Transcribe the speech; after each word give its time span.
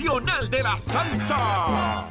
Nacional 0.00 0.48
de 0.48 0.62
la 0.62 0.78
Salsa. 0.78 2.06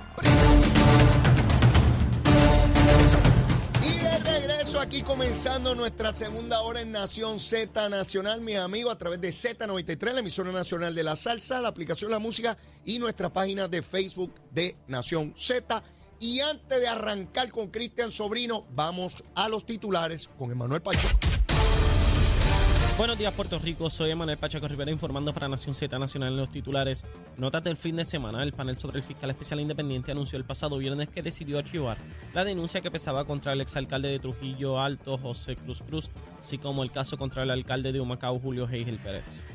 Y 3.82 3.98
de 3.98 4.20
regreso 4.20 4.80
aquí 4.80 5.02
comenzando 5.02 5.74
nuestra 5.74 6.14
segunda 6.14 6.62
hora 6.62 6.82
en 6.82 6.92
Nación 6.92 7.40
Z 7.40 7.90
Nacional, 7.90 8.42
mis 8.42 8.58
amigos, 8.58 8.94
a 8.94 8.96
través 8.96 9.20
de 9.22 9.30
Z93, 9.30 10.14
la 10.14 10.20
emisora 10.20 10.52
nacional 10.52 10.94
de 10.94 11.04
la 11.04 11.16
salsa, 11.16 11.60
la 11.62 11.70
aplicación 11.70 12.12
La 12.12 12.20
Música 12.20 12.56
y 12.86 13.00
nuestra 13.00 13.34
página 13.34 13.68
de 13.68 13.82
Facebook 13.82 14.36
de 14.52 14.78
Nación 14.88 15.34
Z. 15.36 15.82
Y 16.20 16.42
antes 16.42 16.80
de 16.80 16.88
arrancar 16.88 17.50
con 17.50 17.70
Cristian 17.70 18.12
Sobrino, 18.12 18.68
vamos 18.76 19.24
a 19.34 19.50
los 19.50 19.66
titulares 19.66 20.30
con 20.38 20.52
Emanuel 20.52 20.84
Pacheco. 20.84 21.18
Buenos 23.00 23.18
días, 23.18 23.34
Puerto 23.34 23.58
Rico. 23.60 23.90
Soy 23.90 24.12
Emanuel 24.12 24.38
Pacheco 24.38 24.68
Rivera 24.68 24.92
informando 24.92 25.34
para 25.34 25.48
Nación 25.48 25.74
Z 25.74 25.98
Nacional 25.98 26.34
en 26.34 26.38
los 26.38 26.52
titulares. 26.52 27.06
Notas 27.38 27.64
del 27.64 27.78
fin 27.78 27.96
de 27.96 28.04
semana. 28.04 28.44
El 28.44 28.52
panel 28.52 28.76
sobre 28.76 28.98
el 28.98 29.04
fiscal 29.04 29.30
especial 29.30 29.62
independiente 29.62 30.12
anunció 30.12 30.38
el 30.38 30.44
pasado 30.44 30.78
viernes 30.78 31.08
que 31.08 31.22
decidió 31.22 31.60
archivar 31.60 31.98
la 32.34 32.44
denuncia 32.44 32.82
que 32.82 32.92
pesaba 32.92 33.24
contra 33.24 33.54
el 33.54 33.62
exalcalde 33.62 34.10
de 34.10 34.20
Trujillo 34.20 34.82
Alto, 34.82 35.18
José 35.18 35.56
Cruz 35.56 35.82
Cruz, 35.82 36.10
así 36.42 36.58
como 36.58 36.84
el 36.84 36.92
caso 36.92 37.16
contra 37.16 37.44
el 37.44 37.52
alcalde 37.52 37.94
de 37.94 38.02
Humacao, 38.02 38.38
Julio 38.38 38.68
Heigel 38.68 39.00
Pérez. 39.00 39.46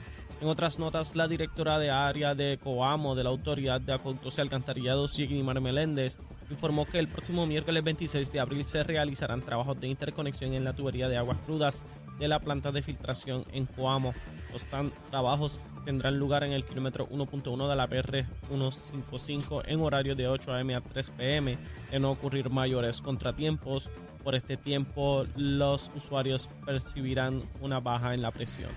En 0.40 0.48
otras 0.48 0.78
notas, 0.78 1.14
la 1.14 1.28
directora 1.28 1.78
de 1.78 1.90
área 1.90 2.34
de 2.34 2.58
Coamo 2.58 3.14
de 3.14 3.24
la 3.24 3.30
Autoridad 3.30 3.78
de 3.78 3.92
Acueductos 3.92 4.38
y 4.38 4.40
Alcantarillados, 4.40 5.18
Mar 5.44 5.60
Meléndez, 5.60 6.16
informó 6.50 6.86
que 6.86 6.98
el 6.98 7.08
próximo 7.08 7.46
miércoles 7.46 7.84
26 7.84 8.32
de 8.32 8.40
abril 8.40 8.64
se 8.64 8.82
realizarán 8.84 9.42
trabajos 9.42 9.78
de 9.78 9.88
interconexión 9.88 10.54
en 10.54 10.64
la 10.64 10.72
tubería 10.72 11.08
de 11.08 11.18
aguas 11.18 11.38
crudas 11.44 11.84
de 12.18 12.28
la 12.28 12.40
planta 12.40 12.72
de 12.72 12.82
filtración 12.82 13.44
en 13.52 13.66
Coamo. 13.66 14.14
Los 14.52 14.66
trabajos 15.10 15.60
tendrán 15.84 16.18
lugar 16.18 16.44
en 16.44 16.52
el 16.52 16.64
kilómetro 16.64 17.08
1.1 17.08 17.68
de 17.68 17.76
la 17.76 17.86
PR 17.86 18.24
155 18.48 19.62
en 19.66 19.80
horario 19.80 20.14
de 20.14 20.28
8 20.28 20.52
a.m. 20.52 20.74
a 20.74 20.80
3 20.80 21.10
p.m. 21.10 21.58
De 21.90 22.00
no 22.00 22.10
ocurrir 22.10 22.50
mayores 22.50 23.00
contratiempos, 23.00 23.90
por 24.22 24.34
este 24.34 24.56
tiempo 24.56 25.26
los 25.36 25.90
usuarios 25.94 26.48
percibirán 26.64 27.42
una 27.60 27.80
baja 27.80 28.14
en 28.14 28.22
la 28.22 28.30
presión. 28.30 28.70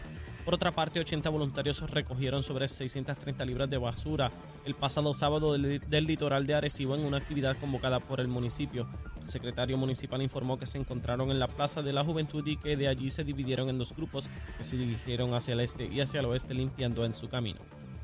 Por 0.47 0.53
otra 0.53 0.71
parte, 0.71 1.01
80 1.01 1.29
voluntarios 1.29 1.81
recogieron 1.91 2.41
sobre 2.41 2.69
630 2.69 3.43
libras 3.43 3.69
de 3.69 3.77
basura 3.77 4.31
el 4.63 4.75
pasado 4.75 5.13
sábado 5.13 5.51
del, 5.51 6.05
litoral 6.05 6.47
de 6.47 6.55
Arecibo 6.55 6.95
en 6.95 7.03
una 7.03 7.17
actividad 7.17 7.57
convocada 7.57 7.99
por 7.99 8.21
el 8.21 8.29
municipio. 8.29 8.87
El 9.27 9.31
secretario 9.33 9.77
municipal 9.77 10.21
informó 10.21 10.57
que 10.57 10.65
se 10.65 10.77
encontraron 10.77 11.31
en 11.31 11.39
la 11.39 11.49
Plaza 11.49 11.81
de 11.81 11.91
la 11.91 12.01
Juventud 12.01 12.47
y 12.47 12.55
que 12.55 12.77
de 12.77 12.87
allí 12.87 13.09
se 13.09 13.25
dividieron 13.25 13.67
en 13.67 13.77
dos 13.77 13.93
grupos 13.93 14.29
que 14.57 14.63
se 14.63 14.77
dirigieron 14.77 15.33
hacia 15.33 15.53
el 15.53 15.59
este 15.59 15.85
y 15.85 15.99
hacia 15.99 16.21
el 16.21 16.27
oeste 16.27 16.53
limpiando 16.53 17.03
en 17.03 17.13
su 17.13 17.27
camino. 17.27 17.59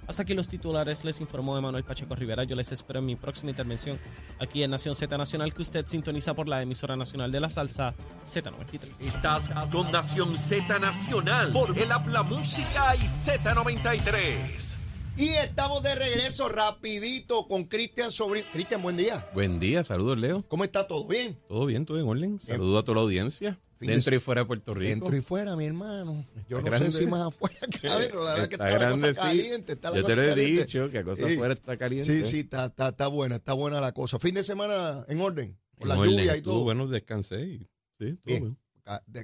Hasta 0.05 0.23
aquí 0.23 0.33
los 0.33 0.49
titulares, 0.49 1.05
les 1.05 1.21
informó 1.21 1.57
Emanuel 1.57 1.85
Pacheco 1.85 2.13
Rivera. 2.13 2.43
Yo 2.43 2.57
les 2.57 2.73
espero 2.73 2.99
en 2.99 3.05
mi 3.05 3.15
próxima 3.15 3.51
intervención 3.51 3.97
aquí 4.37 4.63
en 4.63 4.71
Nación 4.71 4.97
Z 4.97 5.17
Nacional, 5.17 5.53
que 5.53 5.61
usted 5.61 5.85
sintoniza 5.85 6.33
por 6.33 6.49
la 6.49 6.61
emisora 6.61 6.97
nacional 6.97 7.31
de 7.31 7.39
la 7.39 7.49
salsa 7.49 7.93
Z93. 8.25 8.99
Estás 8.99 9.49
con 9.71 9.93
Nación 9.93 10.35
Z 10.35 10.77
Nacional 10.79 11.53
por 11.53 11.79
el 11.79 11.89
Habla 11.89 12.23
Música 12.23 12.97
y 12.97 13.05
Z93. 13.05 14.82
Y 15.15 15.29
estamos 15.29 15.83
de 15.83 15.93
regreso 15.93 16.49
rapidito 16.49 17.47
con 17.47 17.65
Cristian 17.65 18.11
Sobrino. 18.11 18.47
Cristian, 18.51 18.81
buen 18.81 18.97
día. 18.97 19.29
Buen 19.33 19.59
día, 19.59 19.83
saludos 19.83 20.17
Leo. 20.17 20.43
¿Cómo 20.47 20.63
está 20.63 20.87
todo? 20.87 21.07
¿Bien? 21.07 21.37
Todo 21.47 21.67
bien, 21.67 21.85
todo 21.85 21.99
en 21.99 22.07
orden. 22.07 22.41
Saludos 22.45 22.81
a 22.81 22.85
toda 22.85 22.95
la 22.95 23.01
audiencia. 23.01 23.59
Dentro 23.79 24.15
y 24.15 24.19
fuera 24.19 24.41
de 24.41 24.47
Puerto 24.47 24.73
Rico. 24.73 24.89
Dentro 24.89 25.15
y 25.15 25.21
fuera, 25.21 25.55
mi 25.55 25.65
hermano. 25.65 26.25
Yo 26.49 26.61
no 26.61 26.77
sé 26.77 26.91
si 26.91 27.05
más 27.05 27.27
afuera 27.27 27.59
que 27.79 27.87
adentro. 27.89 28.23
La 28.23 28.33
verdad 28.33 28.47
que 28.47 28.55
está, 28.55 28.79
la 28.79 28.89
cosa 28.91 29.13
caliente. 29.13 29.73
Está 29.73 29.91
la 29.91 29.97
Yo 29.97 30.03
te 30.03 30.15
lo 30.15 30.23
he 30.23 30.35
dicho, 30.35 30.89
que 30.89 30.97
a 30.97 31.03
cosa 31.03 31.27
afuera 31.27 31.53
está 31.53 31.77
caliente. 31.77 32.11
Sí, 32.11 32.23
sí, 32.23 32.39
está, 32.39 32.65
está, 32.65 32.89
está, 32.89 33.07
buena, 33.07 33.35
está 33.35 33.53
buena 33.53 33.81
la 33.81 33.91
cosa. 33.91 34.17
Fin 34.19 34.35
de 34.35 34.43
semana 34.43 35.05
en 35.07 35.21
orden, 35.21 35.59
con 35.77 35.89
la 35.89 35.95
lluvia 35.95 36.37
y 36.37 36.41
todo. 36.41 36.63
bueno, 36.63 36.87
descansé 36.87 37.41
y 37.41 37.57
sí, 37.99 38.17
todo 38.25 38.35
bien. 38.39 38.57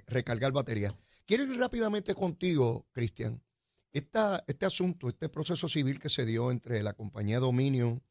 recargar 0.08 0.52
batería. 0.52 0.94
Quiero 1.26 1.44
ir 1.44 1.58
rápidamente 1.58 2.14
contigo, 2.14 2.86
Cristian. 2.92 3.42
Este 3.92 4.66
asunto, 4.66 5.10
este 5.10 5.30
proceso 5.30 5.68
civil 5.68 6.00
que 6.00 6.10
se 6.10 6.26
dio 6.26 6.52
entre 6.52 6.84
la 6.84 6.94
compañía 6.94 7.40
Dominion 7.40 8.04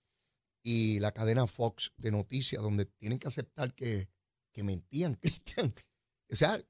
y 0.63 0.99
la 1.01 1.13
cadena 1.13 1.47
Fox 1.47 1.93
de 1.97 2.11
noticias, 2.11 2.63
donde 2.63 2.87
tienen 2.87 3.19
que 3.19 3.29
aceptar 3.29 3.75
que, 3.75 4.09
que 4.53 4.63
mentían, 4.63 5.15
Cristian 5.23 5.75
o 6.31 6.37
sea, 6.37 6.61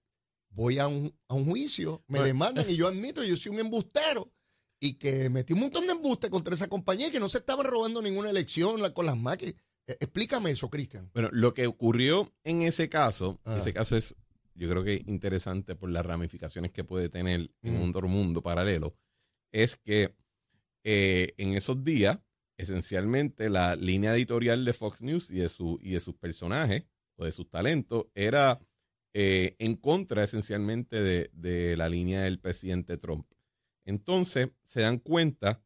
voy 0.50 0.78
a 0.78 0.86
un, 0.86 1.12
juicio, 1.28 2.02
me 2.06 2.20
demandan 2.20 2.68
y 2.68 2.76
yo 2.76 2.88
admito 2.88 3.20
que 3.20 3.28
yo 3.28 3.36
soy 3.36 3.52
un 3.52 3.60
embustero 3.60 4.32
y 4.80 4.94
que 4.94 5.28
metí 5.30 5.52
un 5.52 5.60
montón 5.60 5.86
de 5.86 5.92
embustes 5.92 6.30
contra 6.30 6.54
esa 6.54 6.68
compañía 6.68 7.08
y 7.08 7.10
que 7.10 7.20
no 7.20 7.28
se 7.28 7.38
estaba 7.38 7.64
robando 7.64 8.00
ninguna 8.00 8.30
elección 8.30 8.80
con 8.92 9.06
las 9.06 9.16
máquinas. 9.16 9.54
E, 9.86 9.92
explícame 10.00 10.50
eso, 10.50 10.70
Cristian. 10.70 11.10
Bueno, 11.12 11.28
lo 11.32 11.54
que 11.54 11.66
ocurrió 11.66 12.32
en 12.44 12.62
ese 12.62 12.88
caso, 12.88 13.40
ah. 13.44 13.58
ese 13.58 13.72
caso 13.72 13.96
es, 13.96 14.14
yo 14.58 14.68
creo 14.68 14.84
que 14.84 15.02
interesante 15.06 15.74
por 15.74 15.90
las 15.90 16.04
ramificaciones 16.04 16.72
que 16.72 16.84
puede 16.84 17.08
tener 17.08 17.50
en 17.62 17.76
un 17.76 17.90
otro 17.90 18.08
mundo 18.08 18.42
paralelo, 18.42 18.96
es 19.52 19.76
que 19.76 20.14
eh, 20.84 21.34
en 21.36 21.54
esos 21.54 21.84
días, 21.84 22.18
esencialmente, 22.56 23.48
la 23.48 23.76
línea 23.76 24.14
editorial 24.14 24.64
de 24.64 24.72
Fox 24.72 25.02
News 25.02 25.30
y 25.30 25.36
de, 25.36 25.48
su, 25.48 25.78
y 25.80 25.92
de 25.92 26.00
sus 26.00 26.14
personajes 26.14 26.84
o 27.16 27.24
de 27.24 27.32
sus 27.32 27.48
talentos 27.48 28.06
era 28.14 28.60
eh, 29.14 29.56
en 29.58 29.76
contra 29.76 30.22
esencialmente 30.22 31.00
de, 31.00 31.76
la 31.76 31.88
línea 31.88 32.22
del 32.22 32.38
presidente 32.38 32.96
Trump. 32.96 33.26
Entonces 33.84 34.50
se 34.64 34.82
dan 34.82 34.98
cuenta 34.98 35.62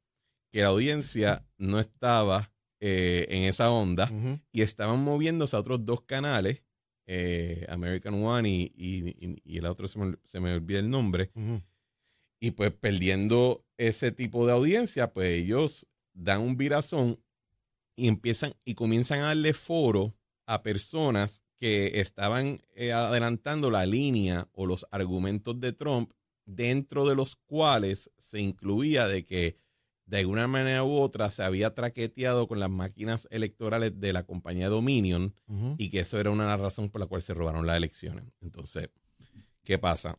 que 0.51 0.61
la 0.61 0.69
audiencia 0.69 1.47
no 1.57 1.81
estaba 1.81 2.53
eh, 2.81 3.27
en 3.31 3.45
esa 3.45 3.71
onda 3.71 4.11
y 4.53 4.63
estaban 4.63 5.03
moviéndose 5.03 5.57
a 5.57 5.61
otros 5.61 5.85
dos 5.85 6.03
canales, 6.03 6.63
eh, 7.07 7.67
American 7.69 8.15
One 8.23 8.49
y, 8.49 9.41
el 9.45 9.67
otro 9.67 9.89
se 9.89 10.41
me, 10.41 10.55
olvida 10.55 10.79
el 10.79 10.91
nombre. 10.91 11.31
Y 12.41 12.53
pues 12.53 12.73
perdiendo 12.73 13.65
ese 13.77 14.13
tipo 14.13 14.47
de 14.47 14.53
audiencia, 14.53 15.13
pues 15.13 15.41
ellos 15.41 15.87
dan 16.13 16.43
un 16.43 16.57
virazón 16.57 17.21
y 17.97 18.09
empiezan 18.09 18.55
y 18.65 18.75
comienzan 18.75 19.21
a 19.21 19.27
darle 19.27 19.53
foro 19.53 20.15
a 20.47 20.63
personas 20.63 21.43
que 21.59 22.01
estaban 22.01 22.61
eh, 22.75 22.93
adelantando 22.93 23.71
la 23.71 23.87
línea 23.87 24.49
o 24.53 24.67
los 24.67 24.87
argumentos 24.91 25.61
de 25.61 25.73
Trump, 25.73 26.13
dentro 26.45 27.07
de 27.07 27.15
los 27.15 27.37
cuales 27.37 28.11
se 28.19 28.41
incluía 28.41 29.07
de 29.07 29.25
que 29.25 29.57
de 30.07 30.19
alguna 30.19 30.47
manera 30.47 30.85
u 30.85 30.99
otra 30.99 31.31
se 31.31 31.43
había 31.43 31.75
traqueteado 31.75 32.49
con 32.49 32.61
las 32.61 32.71
máquinas 32.71 33.29
electorales 33.31 33.99
de 33.99 34.13
la 34.13 34.25
compañía 34.25 34.69
Dominion 34.69 35.35
y 35.79 35.91
que 35.91 36.01
eso 36.01 36.19
era 36.19 36.31
una 36.31 36.57
razón 36.57 36.91
por 36.91 37.01
la 37.01 37.07
cual 37.07 37.23
se 37.23 37.35
robaron 37.35 37.67
las 37.67 37.77
elecciones. 37.77 38.25
Entonces, 38.41 38.91
¿qué 39.63 39.79
pasa? 39.79 40.19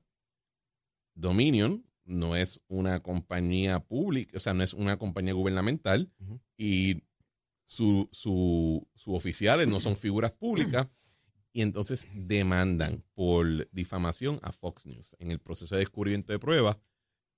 Dominion 1.16 1.86
no 2.06 2.36
es 2.36 2.62
una 2.68 3.02
compañía 3.02 3.80
pública, 3.80 4.38
o 4.38 4.40
sea, 4.40 4.54
no 4.54 4.64
es 4.64 4.74
una 4.74 4.98
compañía 4.98 5.34
gubernamental 5.34 6.12
y 6.58 7.04
sus 7.68 8.08
su, 8.12 8.88
oficiales 9.06 9.68
no 9.68 9.80
son 9.80 9.96
figuras 9.96 10.32
públicas 10.32 10.88
y 11.52 11.62
entonces 11.62 12.08
demandan 12.14 13.04
por 13.14 13.70
difamación 13.72 14.40
a 14.42 14.52
Fox 14.52 14.86
News. 14.86 15.16
En 15.20 15.32
el 15.32 15.40
proceso 15.40 15.76
de 15.76 15.80
descubrimiento 15.80 16.34
de 16.34 16.40
pruebas 16.40 16.78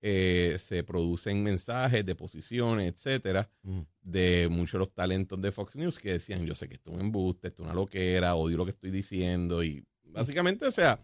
eh, 0.08 0.58
se 0.60 0.84
producen 0.84 1.42
mensajes, 1.42 2.06
deposiciones, 2.06 2.94
etcétera, 2.94 3.50
mm. 3.64 3.80
de 4.04 4.48
muchos 4.52 4.74
de 4.74 4.78
los 4.78 4.94
talentos 4.94 5.42
de 5.42 5.52
Fox 5.52 5.76
News 5.76 5.98
que 5.98 6.12
decían: 6.12 6.46
Yo 6.46 6.54
sé 6.54 6.70
que 6.70 6.76
esto 6.76 6.92
es 6.92 6.98
un 6.98 7.02
embuste, 7.02 7.48
esto 7.48 7.64
es 7.64 7.66
una 7.66 7.74
loquera, 7.74 8.36
odio 8.36 8.58
lo 8.58 8.66
que 8.66 8.72
estoy 8.72 8.92
diciendo. 8.92 9.64
Y 9.64 9.84
básicamente, 10.04 10.68
o 10.68 10.72
sea, 10.72 11.04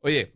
oye, 0.00 0.34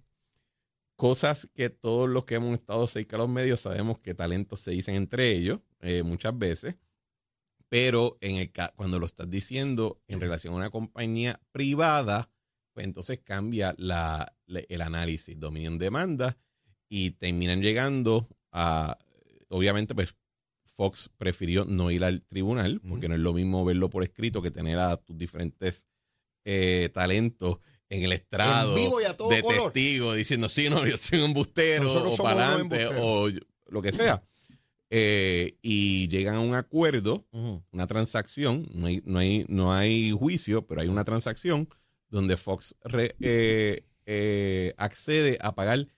cosas 0.97 1.50
que 1.52 1.68
todos 1.68 2.08
los 2.08 2.24
que 2.24 2.36
hemos 2.36 2.54
estado 2.54 2.86
cerca 2.86 3.18
de 3.18 3.24
los 3.24 3.28
medios 3.28 3.60
sabemos 3.60 3.98
que 3.98 4.14
talentos 4.14 4.60
se 4.60 4.70
dicen 4.70 4.94
entre 4.94 5.30
ellos 5.30 5.60
eh, 5.80 6.02
muchas 6.02 6.36
veces 6.38 6.76
pero 7.68 8.16
en 8.22 8.36
el, 8.36 8.50
cuando 8.74 8.98
lo 8.98 9.04
estás 9.04 9.28
diciendo 9.28 10.00
en 10.09 10.18
relación 10.18 10.54
a 10.54 10.56
una 10.56 10.71
compañía 10.71 11.38
privada, 11.53 12.30
pues 12.72 12.86
entonces 12.86 13.21
cambia 13.21 13.74
la, 13.77 14.34
el 14.47 14.80
análisis, 14.80 15.38
dominión 15.38 15.77
demanda 15.77 16.38
y 16.88 17.12
terminan 17.12 17.60
llegando 17.60 18.28
a, 18.52 18.98
obviamente 19.48 19.94
pues 19.94 20.16
Fox 20.78 21.10
prefirió 21.18 21.64
no 21.64 21.90
ir 21.90 22.04
al 22.04 22.22
tribunal, 22.22 22.80
porque 22.88 23.08
no 23.08 23.14
es 23.14 23.20
lo 23.20 23.32
mismo 23.32 23.64
verlo 23.64 23.90
por 23.90 24.04
escrito 24.04 24.42
que 24.42 24.52
tener 24.52 24.78
a 24.78 24.96
tus 24.96 25.18
diferentes 25.18 25.88
eh, 26.44 26.88
talentos 26.94 27.58
en 27.88 28.04
el 28.04 28.12
estrado 28.12 28.76
de 28.76 29.42
testigo 29.42 30.12
diciendo, 30.12 30.48
sí, 30.48 30.70
no, 30.70 30.86
yo 30.86 30.96
soy 30.96 31.18
un 31.18 31.26
embustero 31.26 31.92
o 31.92 32.16
para 32.16 32.46
adelante 32.48 32.86
o 33.00 33.28
lo 33.70 33.82
que 33.82 33.90
sea. 33.90 34.22
Eh, 34.90 35.58
y 35.62 36.08
llegan 36.08 36.36
a 36.36 36.40
un 36.40 36.54
acuerdo, 36.54 37.26
una 37.72 37.86
transacción, 37.88 38.66
no 38.72 38.86
hay, 38.86 39.02
no, 39.04 39.18
hay, 39.18 39.44
no 39.48 39.72
hay 39.72 40.12
juicio, 40.12 40.64
pero 40.64 40.80
hay 40.80 40.88
una 40.88 41.04
transacción 41.04 41.68
donde 42.08 42.36
Fox 42.36 42.76
eh, 43.20 44.74
accede 44.76 45.38
a 45.40 45.56
pagar 45.56 45.88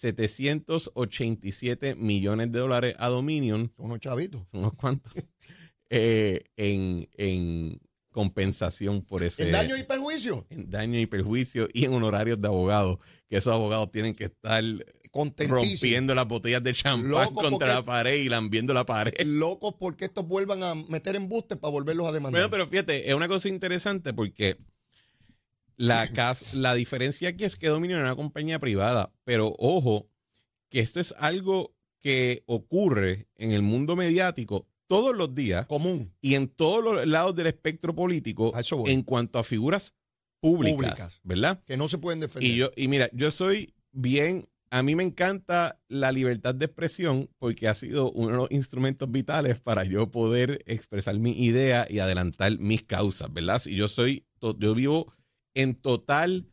787 0.00 1.94
millones 1.96 2.52
de 2.52 2.58
dólares 2.58 2.94
a 2.98 3.08
Dominion. 3.08 3.72
Unos 3.76 4.00
chavitos. 4.00 4.42
Unos 4.52 4.72
cuantos. 4.74 5.12
eh, 5.90 6.44
en, 6.56 7.08
en 7.16 7.80
compensación 8.10 9.02
por 9.02 9.22
ese 9.22 9.44
¿En 9.44 9.52
daño 9.52 9.76
y 9.76 9.82
perjuicio? 9.84 10.46
en 10.50 10.70
daño 10.70 10.98
y 10.98 11.06
perjuicio 11.06 11.68
y 11.72 11.84
en 11.84 11.92
honorarios 11.94 12.40
de 12.40 12.48
abogados, 12.48 12.98
que 13.28 13.36
esos 13.36 13.54
abogados 13.54 13.90
tienen 13.92 14.14
que 14.14 14.24
estar 14.24 14.62
rompiendo 15.48 16.14
las 16.14 16.26
botellas 16.28 16.62
de 16.62 16.72
champán 16.72 17.32
contra 17.32 17.50
porque- 17.50 17.66
la 17.66 17.84
pared 17.84 18.16
y 18.16 18.28
lambiendo 18.28 18.74
la 18.74 18.84
pared. 18.84 19.12
Locos 19.26 19.74
porque 19.78 20.06
estos 20.06 20.26
vuelvan 20.26 20.62
a 20.62 20.74
meter 20.74 21.16
embustes 21.16 21.58
para 21.58 21.70
volverlos 21.70 22.06
a 22.08 22.12
demandar. 22.12 22.40
Bueno, 22.42 22.50
pero 22.50 22.66
fíjate, 22.68 23.08
es 23.08 23.14
una 23.14 23.28
cosa 23.28 23.48
interesante 23.48 24.12
porque 24.12 24.56
la, 25.78 26.10
la 26.54 26.74
diferencia 26.74 27.30
aquí 27.30 27.44
es 27.44 27.56
que 27.56 27.68
Dominion 27.68 28.00
es 28.00 28.04
una 28.04 28.16
compañía 28.16 28.58
privada, 28.58 29.12
pero 29.24 29.54
ojo, 29.58 30.10
que 30.68 30.80
esto 30.80 31.00
es 31.00 31.14
algo 31.18 31.74
que 32.00 32.42
ocurre 32.46 33.28
en 33.36 33.52
el 33.52 33.62
mundo 33.62 33.96
mediático 33.96 34.68
todos 34.86 35.16
los 35.16 35.34
días 35.34 35.66
común. 35.66 36.12
y 36.20 36.34
en 36.34 36.48
todos 36.48 36.82
los 36.82 37.06
lados 37.06 37.34
del 37.34 37.46
espectro 37.46 37.94
político 37.94 38.52
en 38.86 39.02
cuanto 39.02 39.38
a 39.38 39.44
figuras 39.44 39.94
públicas, 40.40 40.76
Públicas. 40.76 41.20
¿verdad? 41.22 41.62
Que 41.64 41.76
no 41.76 41.88
se 41.88 41.98
pueden 41.98 42.20
defender. 42.20 42.50
Y 42.50 42.56
yo, 42.56 42.70
y 42.76 42.88
mira, 42.88 43.08
yo 43.12 43.30
soy 43.30 43.74
bien, 43.92 44.48
a 44.70 44.82
mí 44.82 44.94
me 44.94 45.02
encanta 45.02 45.80
la 45.88 46.12
libertad 46.12 46.54
de 46.54 46.66
expresión 46.66 47.28
porque 47.38 47.68
ha 47.68 47.74
sido 47.74 48.10
uno 48.12 48.30
de 48.30 48.36
los 48.36 48.50
instrumentos 48.50 49.10
vitales 49.10 49.60
para 49.60 49.84
yo 49.84 50.10
poder 50.10 50.62
expresar 50.66 51.18
mi 51.18 51.32
idea 51.32 51.86
y 51.88 51.98
adelantar 51.98 52.58
mis 52.58 52.82
causas, 52.82 53.32
¿verdad? 53.32 53.60
Y 53.66 53.76
yo 53.76 53.88
soy, 53.88 54.26
yo 54.58 54.74
vivo 54.74 55.12
en 55.58 55.74
total 55.74 56.46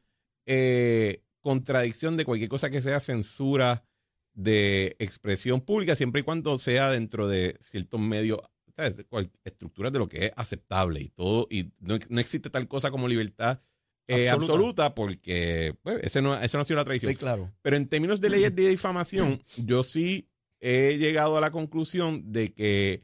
eh, 0.48 1.24
contradicción 1.42 2.18
de 2.18 2.26
cualquier 2.26 2.50
cosa 2.50 2.72
que 2.72 2.82
sea 2.82 3.00
censura 3.00 3.86
de 4.34 4.96
expresión 4.98 5.62
pública, 5.62 5.96
siempre 5.96 6.22
y 6.22 6.24
cuando 6.24 6.58
sea 6.58 6.90
dentro 6.90 7.28
de 7.28 7.56
ciertos 7.62 8.00
medios, 8.00 8.40
estructuras 9.46 9.94
de 9.94 10.00
lo 10.00 10.10
que 10.10 10.26
es 10.26 10.32
aceptable 10.36 11.02
y 11.02 11.10
todo, 11.10 11.48
y 11.52 11.72
no, 11.80 11.98
no 12.10 12.20
existe 12.20 12.50
tal 12.50 12.68
cosa 12.68 12.90
como 12.90 13.08
libertad 13.08 13.62
eh, 14.08 14.30
Absoluta. 14.30 14.54
absoluta. 14.54 14.96
porque 14.96 15.76
pues, 15.84 16.04
ese 16.04 16.22
no, 16.22 16.36
esa 16.36 16.58
no 16.58 16.64
ha 16.64 16.66
sido 16.66 16.78
la 16.78 16.86
tradición. 16.86 17.12
Sí, 17.12 17.16
claro. 17.16 17.52
Pero 17.62 17.78
en 17.78 17.88
términos 17.88 18.20
de 18.22 18.30
leyes 18.30 18.56
de 18.56 18.70
difamación, 18.70 19.42
yo 19.66 19.84
sí 19.84 20.30
he 20.60 20.98
llegado 20.98 21.38
a 21.38 21.42
la 21.42 21.52
conclusión 21.52 22.32
de 22.32 22.54
que 22.54 23.04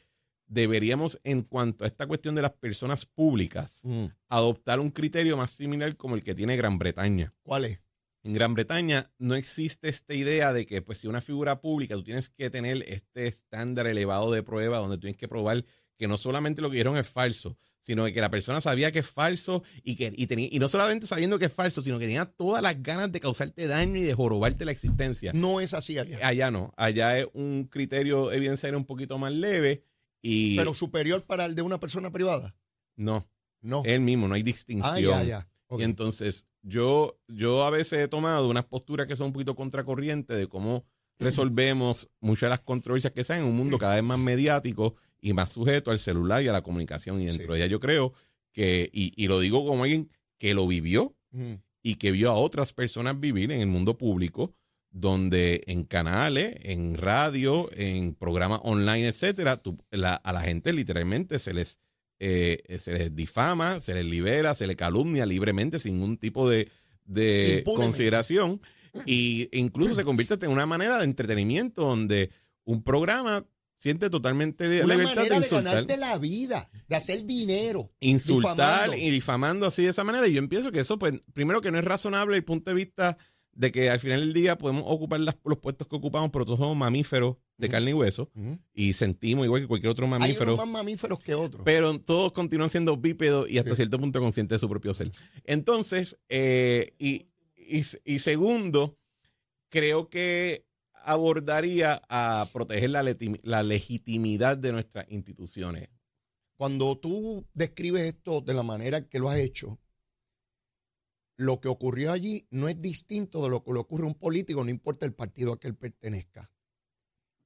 deberíamos, 0.51 1.19
en 1.23 1.41
cuanto 1.43 1.85
a 1.85 1.87
esta 1.87 2.05
cuestión 2.07 2.35
de 2.35 2.41
las 2.41 2.51
personas 2.51 3.05
públicas, 3.05 3.79
Mm. 3.83 4.05
adoptar 4.29 4.79
un 4.79 4.91
criterio 4.91 5.37
más 5.37 5.51
similar 5.51 5.95
como 5.95 6.15
el 6.15 6.23
que 6.23 6.35
tiene 6.35 6.57
Gran 6.57 6.77
Bretaña. 6.77 7.33
¿Cuál 7.41 7.65
es? 7.65 7.81
En 8.23 8.33
Gran 8.33 8.53
Bretaña 8.53 9.11
no 9.17 9.35
existe 9.35 9.89
esta 9.89 10.13
idea 10.13 10.53
de 10.53 10.65
que, 10.65 10.81
pues, 10.81 10.99
si 10.99 11.07
una 11.07 11.21
figura 11.21 11.61
pública, 11.61 11.95
tú 11.95 12.03
tienes 12.03 12.29
que 12.29 12.49
tener 12.49 12.83
este 12.87 13.27
estándar 13.27 13.87
elevado 13.87 14.31
de 14.31 14.43
prueba 14.43 14.77
donde 14.77 14.97
tú 14.97 15.01
tienes 15.01 15.17
que 15.17 15.27
probar 15.27 15.63
que 15.97 16.07
no 16.07 16.17
solamente 16.17 16.61
lo 16.61 16.69
que 16.69 16.75
dijeron 16.77 16.97
es 16.97 17.07
falso, 17.07 17.57
sino 17.79 18.05
que 18.05 18.21
la 18.21 18.29
persona 18.31 18.59
sabía 18.59 18.91
que 18.91 18.99
es 18.99 19.07
falso 19.07 19.63
y 19.83 19.95
que 19.95 20.11
y 20.15 20.25
tenía 20.27 20.47
y 20.51 20.57
no 20.59 20.67
solamente 20.67 21.05
sabiendo 21.07 21.37
que 21.39 21.45
es 21.45 21.53
falso, 21.53 21.81
sino 21.81 21.97
que 21.99 22.05
tenía 22.05 22.25
todas 22.25 22.61
las 22.63 22.81
ganas 22.81 23.11
de 23.11 23.19
causarte 23.19 23.67
daño 23.67 23.97
y 23.97 24.01
de 24.03 24.13
jorobarte 24.13 24.65
la 24.65 24.71
existencia. 24.71 25.31
No 25.33 25.61
es 25.61 25.73
así 25.75 25.97
allá. 25.99 26.19
Allá 26.23 26.49
no, 26.51 26.73
allá 26.75 27.19
es 27.19 27.27
un 27.33 27.65
criterio 27.65 28.31
evidenciario 28.31 28.77
un 28.79 28.85
poquito 28.85 29.17
más 29.19 29.31
leve 29.31 29.83
y 30.21 30.55
Pero 30.57 30.73
superior 30.73 31.23
para 31.23 31.45
el 31.45 31.55
de 31.55 31.61
una 31.61 31.79
persona 31.79 32.11
privada. 32.11 32.55
no, 32.95 33.27
No. 33.61 33.83
el 33.85 34.01
mismo, 34.01 34.27
no 34.27 34.35
hay 34.35 34.43
distinción. 34.43 34.93
ah, 34.93 34.99
ya, 34.99 35.23
ya. 35.23 35.47
Y 35.77 35.83
entonces, 35.83 36.47
yo, 36.63 37.17
yo 37.27 37.65
a 37.65 37.69
veces 37.71 37.99
he 37.99 38.07
tomado 38.07 38.49
unas 38.49 38.65
posturas 38.65 39.07
que 39.07 39.15
son 39.15 39.27
un 39.27 39.33
poquito 39.33 39.55
contracorriente 39.55 40.33
de 40.35 40.47
cómo 40.47 40.83
resolvemos 41.19 42.09
muchas 42.19 42.47
de 42.47 42.49
las 42.49 42.59
controversias 42.61 43.13
que 43.13 43.23
sean 43.23 43.39
en 43.39 43.45
un 43.45 43.55
mundo 43.55 43.77
cada 43.77 43.95
vez 43.95 44.03
más 44.03 44.19
mediático 44.19 44.95
y 45.21 45.33
más 45.33 45.51
sujeto 45.51 45.91
al 45.91 45.99
celular 45.99 46.43
y 46.43 46.47
a 46.47 46.51
la 46.51 46.61
comunicación. 46.63 47.21
Y 47.21 47.25
dentro 47.25 47.45
Sí. 47.45 47.51
de 47.53 47.57
ella 47.57 47.67
yo 47.67 47.79
creo 47.79 48.13
que, 48.51 48.89
y, 48.91 49.13
y 49.15 49.27
lo 49.27 49.39
digo 49.39 49.65
como 49.65 49.83
alguien 49.83 50.09
que 50.37 50.53
lo 50.53 50.67
vivió 50.67 51.15
Mm. 51.31 51.53
y 51.83 51.95
que 51.95 52.11
vio 52.11 52.29
a 52.31 52.33
otras 52.33 52.73
personas 52.73 53.17
vivir 53.19 53.51
en 53.53 53.61
el 53.61 53.67
mundo 53.67 53.97
público, 53.97 54.53
donde 54.91 55.63
en 55.67 55.83
canales, 55.85 56.55
en 56.63 56.97
radio, 56.97 57.69
en 57.73 58.13
programas 58.13 58.59
online, 58.63 59.07
etcétera, 59.07 59.57
tú- 59.57 59.77
la- 59.89 60.15
a 60.15 60.33
la 60.33 60.41
gente 60.41 60.73
literalmente 60.73 61.39
se 61.39 61.53
les, 61.53 61.79
eh, 62.19 62.59
se 62.77 62.91
les 62.93 63.15
difama, 63.15 63.79
se 63.79 63.93
les 63.93 64.05
libera, 64.05 64.53
se 64.53 64.67
les 64.67 64.75
calumnia 64.75 65.25
libremente 65.25 65.79
sin 65.79 65.93
ningún 65.95 66.17
tipo 66.17 66.49
de, 66.49 66.69
de 67.05 67.63
consideración. 67.65 68.61
Y 69.05 69.47
incluso 69.53 69.95
se 69.95 70.03
convierte 70.03 70.45
en 70.45 70.51
una 70.51 70.65
manera 70.65 70.97
de 70.97 71.05
entretenimiento 71.05 71.83
donde 71.83 72.29
un 72.65 72.83
programa 72.83 73.45
siente 73.77 74.09
totalmente 74.09 74.67
la 74.67 74.85
Una 74.85 74.93
libertad 74.95 75.15
manera 75.15 75.39
de 75.39 75.47
de, 75.49 75.55
ganarte 75.63 75.97
la 75.97 76.17
vida, 76.19 76.69
de 76.87 76.95
hacer 76.97 77.25
dinero. 77.25 77.89
insultar 78.01 78.55
difamando. 78.89 78.95
y 78.97 79.09
difamando 79.09 79.65
así 79.65 79.83
de 79.83 79.89
esa 79.89 80.03
manera. 80.03 80.27
Y 80.27 80.33
yo 80.33 80.39
empiezo 80.39 80.71
que 80.71 80.81
eso, 80.81 80.99
pues, 80.99 81.13
primero 81.33 81.61
que 81.61 81.71
no 81.71 81.79
es 81.79 81.85
razonable 81.85 82.35
el 82.35 82.43
punto 82.43 82.69
de 82.69 82.75
vista 82.75 83.17
de 83.53 83.71
que 83.71 83.89
al 83.89 83.99
final 83.99 84.21
del 84.21 84.33
día 84.33 84.57
podemos 84.57 84.83
ocupar 84.85 85.19
las- 85.19 85.37
los 85.43 85.57
puestos 85.59 85.87
que 85.87 85.95
ocupamos, 85.95 86.29
pero 86.31 86.45
todos 86.45 86.59
somos 86.59 86.77
mamíferos 86.77 87.35
de 87.57 87.69
carne 87.69 87.91
y 87.91 87.93
hueso 87.93 88.31
y 88.73 88.93
sentimos 88.93 89.45
igual 89.45 89.61
que 89.61 89.67
cualquier 89.67 89.91
otro 89.91 90.05
Hay 90.05 90.11
mamífero. 90.11 90.53
unos 90.55 90.65
más 90.65 90.73
mamíferos 90.73 91.19
que 91.19 91.35
otros. 91.35 91.61
Pero 91.65 91.99
todos 91.99 92.31
continúan 92.31 92.69
siendo 92.69 92.97
bípedos 92.97 93.49
y 93.49 93.57
hasta 93.59 93.71
Sí. 93.71 93.75
cierto 93.77 93.99
punto 93.99 94.19
conscientes 94.19 94.55
de 94.55 94.59
su 94.59 94.69
propio 94.69 94.93
ser. 94.93 95.11
Entonces, 95.43 96.17
eh, 96.29 96.93
y, 96.97 97.27
y, 97.55 97.83
y 98.05 98.19
segundo, 98.19 98.97
creo 99.69 100.09
que 100.09 100.65
abordaría 101.03 102.01
a 102.09 102.47
proteger 102.53 102.89
la 102.91 103.63
legitimidad 103.63 104.57
de 104.57 104.71
nuestras 104.71 105.05
instituciones. 105.09 105.89
Cuando 106.55 106.95
tú 106.97 107.45
describes 107.53 108.03
esto 108.03 108.41
de 108.41 108.53
la 108.53 108.63
manera 108.63 109.07
que 109.07 109.17
lo 109.19 109.29
has 109.29 109.39
hecho, 109.39 109.79
lo 111.37 111.59
que 111.59 111.67
ocurrió 111.67 112.11
allí 112.11 112.47
no 112.51 112.67
es 112.67 112.79
distinto 112.79 113.41
de 113.43 113.49
lo 113.49 113.63
que 113.63 113.73
le 113.73 113.79
ocurre 113.79 114.03
a 114.03 114.07
un 114.07 114.15
político, 114.15 114.63
no 114.63 114.69
importa 114.69 115.05
el 115.05 115.13
partido 115.13 115.53
a 115.53 115.59
que 115.59 115.67
él 115.67 115.75
pertenezca. 115.75 116.51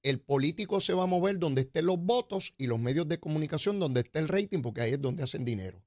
El 0.03 0.19
político 0.19 0.81
se 0.81 0.93
va 0.93 1.03
a 1.03 1.07
mover 1.07 1.39
donde 1.39 1.61
estén 1.61 1.87
los 1.87 1.97
votos 1.97 2.53
y 2.57 2.67
los 2.67 2.77
medios 2.77 3.07
de 3.07 3.19
comunicación 3.19 3.79
donde 3.79 4.01
esté 4.01 4.19
el 4.19 4.27
rating, 4.27 4.61
porque 4.61 4.81
ahí 4.81 4.91
es 4.91 5.01
donde 5.01 5.23
hacen 5.23 5.45
dinero. 5.45 5.83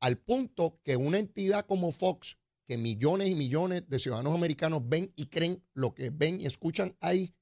Al 0.00 0.18
punto 0.18 0.80
que 0.82 0.96
una 0.96 1.18
entidad 1.18 1.64
como 1.66 1.92
Fox, 1.92 2.38
que 2.66 2.76
millones 2.76 3.28
y 3.28 3.36
millones 3.36 3.88
de 3.88 3.98
ciudadanos 4.00 4.34
americanos 4.34 4.82
ven 4.88 5.12
y 5.14 5.26
creen 5.26 5.62
lo 5.74 5.94
que 5.94 6.10
ven 6.10 6.40
y 6.40 6.46
escuchan 6.46 6.96
ahí, 7.00 7.34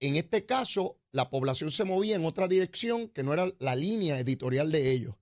en 0.00 0.16
este 0.16 0.46
caso 0.46 0.98
la 1.12 1.30
población 1.30 1.70
se 1.70 1.84
movía 1.84 2.16
en 2.16 2.24
otra 2.24 2.48
dirección 2.48 3.08
que 3.08 3.22
no 3.22 3.32
era 3.32 3.46
la 3.58 3.76
línea 3.76 4.18
editorial 4.18 4.72
de 4.72 4.92
ellos. 4.92 5.14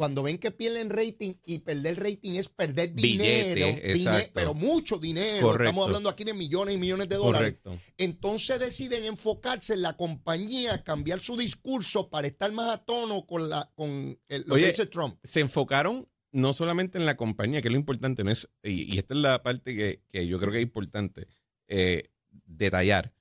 Cuando 0.00 0.22
ven 0.22 0.38
que 0.38 0.50
pierden 0.50 0.88
rating 0.88 1.34
y 1.44 1.58
perder 1.58 2.02
rating 2.02 2.32
es 2.32 2.48
perder 2.48 2.88
Billete, 2.94 3.82
dinero, 3.92 4.18
pero 4.32 4.54
mucho 4.54 4.96
dinero, 4.96 5.42
Correcto. 5.42 5.64
estamos 5.64 5.86
hablando 5.86 6.08
aquí 6.08 6.24
de 6.24 6.32
millones 6.32 6.74
y 6.74 6.78
millones 6.78 7.06
de 7.10 7.16
dólares. 7.16 7.58
Correcto. 7.62 7.92
Entonces 7.98 8.58
deciden 8.60 9.04
enfocarse 9.04 9.74
en 9.74 9.82
la 9.82 9.98
compañía, 9.98 10.82
cambiar 10.84 11.20
su 11.20 11.36
discurso 11.36 12.08
para 12.08 12.26
estar 12.28 12.50
más 12.52 12.70
a 12.70 12.78
tono 12.78 13.26
con, 13.26 13.50
la, 13.50 13.70
con 13.74 14.18
el- 14.28 14.44
lo 14.46 14.54
Oye, 14.54 14.62
que 14.64 14.70
dice 14.70 14.86
Trump. 14.86 15.18
se 15.22 15.40
enfocaron 15.40 16.08
no 16.32 16.54
solamente 16.54 16.96
en 16.96 17.04
la 17.04 17.18
compañía, 17.18 17.60
que 17.60 17.68
es 17.68 17.72
lo 17.72 17.78
importante, 17.78 18.24
no 18.24 18.30
es, 18.30 18.48
y, 18.62 18.94
y 18.94 18.98
esta 18.98 19.12
es 19.12 19.20
la 19.20 19.42
parte 19.42 19.76
que, 19.76 20.02
que 20.08 20.26
yo 20.26 20.38
creo 20.38 20.50
que 20.50 20.58
es 20.60 20.62
importante 20.62 21.28
eh, 21.68 22.04
detallar. 22.46 23.12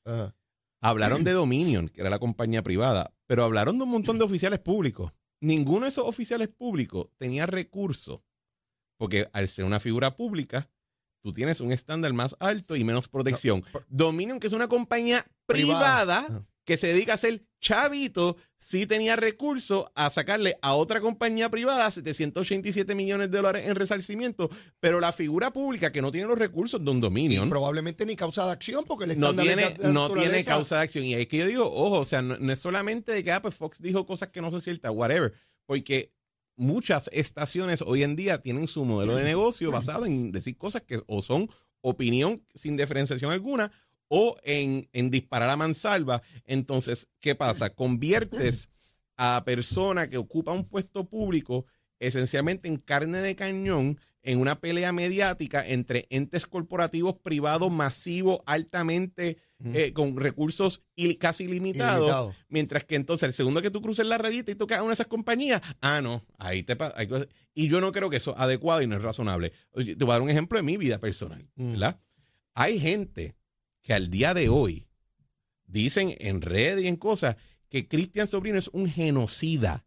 Hablaron 0.80 1.26
de 1.26 1.32
Dominion, 1.34 1.90
que 1.90 2.00
era 2.00 2.10
la 2.10 2.20
compañía 2.20 2.64
privada, 2.64 3.14
pero 3.28 3.44
hablaron 3.44 3.78
de 3.78 3.84
un 3.84 3.90
montón 3.90 4.18
de 4.18 4.24
oficiales 4.24 4.60
públicos. 4.60 5.12
Ninguno 5.42 5.84
de 5.84 5.90
esos 5.90 6.06
oficiales 6.06 6.50
públicos 6.50 7.08
tenía 7.18 7.46
recursos, 7.46 8.22
porque 8.98 9.30
al 9.34 9.48
ser 9.48 9.66
una 9.66 9.80
figura 9.80 10.16
pública, 10.16 10.70
tú 11.22 11.32
tienes 11.32 11.62
un 11.62 11.72
estándar 11.72 12.14
más 12.14 12.36
alto 12.40 12.76
y 12.76 12.84
menos 12.84 13.08
protección. 13.08 13.64
Dominion, 13.88 14.40
que 14.40 14.48
es 14.48 14.54
una 14.54 14.68
compañía 14.68 15.26
Privada. 15.50 16.46
Que 16.70 16.78
se 16.78 16.88
dedica 16.88 17.16
a 17.16 17.18
ser 17.18 17.44
chavito, 17.60 18.38
sí 18.60 18.86
tenía 18.86 19.16
recursos 19.16 19.88
a 19.96 20.12
sacarle 20.12 20.56
a 20.62 20.76
otra 20.76 21.02
compañía 21.02 21.50
privada 21.50 21.90
787 21.90 22.94
millones 22.94 23.32
de 23.32 23.38
dólares 23.38 23.66
en 23.66 23.76
resarcimiento, 23.76 24.52
pero 24.80 25.00
la 25.00 25.12
figura 25.12 25.52
pública 25.52 25.92
que 25.92 26.02
no 26.04 26.12
tiene 26.12 26.28
los 26.28 26.38
recursos 26.38 26.86
de 26.86 26.92
un 26.92 26.98
Y 26.98 27.02
Dominion 27.02 27.50
probablemente 27.50 28.06
ni 28.06 28.16
causa 28.16 28.46
de 28.46 28.52
acción 28.52 28.86
porque 28.86 29.06
el 29.06 29.20
no 29.20 29.36
tiene, 29.36 29.72
de- 29.72 29.92
no 29.92 30.12
tiene 30.14 30.44
causa 30.46 30.78
de 30.78 30.82
acción. 30.84 31.06
Y 31.06 31.16
es 31.16 31.28
que 31.28 31.38
yo 31.38 31.48
digo, 31.48 31.66
ojo, 31.66 32.00
o 32.02 32.06
sea, 32.06 32.22
no, 32.22 32.38
no 32.38 32.54
es 32.54 32.60
solamente 32.60 33.12
de 33.14 33.24
que 33.24 33.32
ah, 33.32 33.42
pues 33.42 33.56
Fox 33.56 33.82
dijo 33.82 34.06
cosas 34.06 34.30
que 34.30 34.42
no 34.42 34.52
son 34.52 34.62
ciertas, 34.62 34.92
whatever, 34.94 35.34
porque 35.66 36.14
muchas 36.56 37.10
estaciones 37.12 37.82
hoy 37.82 38.04
en 38.04 38.16
día 38.16 38.42
tienen 38.44 38.68
su 38.68 38.86
modelo 38.86 39.16
de 39.16 39.24
negocio 39.24 39.72
basado 39.72 40.06
en 40.06 40.32
decir 40.32 40.56
cosas 40.56 40.84
que 40.84 41.02
o 41.08 41.22
son 41.24 41.50
opinión 41.82 42.46
sin 42.54 42.78
diferenciación 42.78 43.32
alguna 43.32 43.72
o 44.10 44.36
en, 44.44 44.90
en 44.92 45.10
disparar 45.10 45.50
a 45.50 45.56
mansalva. 45.56 46.22
Entonces, 46.46 47.08
¿qué 47.22 47.36
pasa? 47.36 47.70
Conviertes 47.70 48.70
a 49.16 49.44
persona 49.46 50.10
que 50.10 50.18
ocupa 50.18 50.52
un 50.52 50.66
puesto 50.66 51.08
público 51.08 51.66
esencialmente 52.00 52.68
en 52.68 52.78
carne 52.78 53.20
de 53.22 53.36
cañón 53.36 54.00
en 54.22 54.40
una 54.40 54.60
pelea 54.60 54.92
mediática 54.92 55.66
entre 55.66 56.06
entes 56.10 56.46
corporativos 56.46 57.16
privados 57.24 57.72
masivos, 57.72 58.40
altamente 58.46 59.38
eh, 59.74 59.92
con 59.94 60.16
recursos 60.18 60.84
il- 60.96 61.18
casi 61.18 61.46
ilimitados, 61.46 62.00
Ilimitado. 62.00 62.36
mientras 62.50 62.84
que 62.86 62.96
entonces 62.96 63.28
el 63.28 63.34
segundo 63.34 63.62
que 63.62 63.72
tú 63.72 63.82
cruces 63.82 64.06
la 64.06 64.18
rayita 64.18 64.52
y 64.52 64.56
tocas 64.56 64.80
a 64.80 64.84
una 64.84 64.90
de 64.92 64.94
esas 64.96 65.08
compañías, 65.08 65.62
ah, 65.82 66.02
no, 66.02 66.26
ahí 66.38 66.64
te 66.64 66.76
pasa. 66.76 66.96
Y 67.54 67.68
yo 67.70 67.82
no 67.82 67.92
creo 67.92 68.10
que 68.10 68.18
eso 68.18 68.32
es 68.36 68.40
adecuado 68.42 68.82
y 68.82 68.88
no 68.88 68.96
es 68.96 69.02
razonable. 69.02 69.52
Te 69.74 69.96
voy 69.96 70.10
a 70.10 70.14
dar 70.14 70.22
un 70.22 70.30
ejemplo 70.30 70.58
de 70.58 70.64
mi 70.64 70.78
vida 70.78 70.98
personal, 71.00 71.46
Mm. 71.56 71.72
¿verdad? 71.72 72.00
Hay 72.56 72.80
gente 72.80 73.36
que 73.82 73.94
al 73.94 74.10
día 74.10 74.34
de 74.34 74.50
hoy 74.50 74.88
dicen 75.66 76.16
en 76.20 76.42
redes 76.42 76.86
y 76.86 76.88
en 76.88 76.96
cosas 76.96 77.36
que 77.70 77.88
Cristian 77.88 78.28
Sobrino 78.28 78.58
es 78.58 78.70
un 78.70 78.90
genocida. 78.90 79.86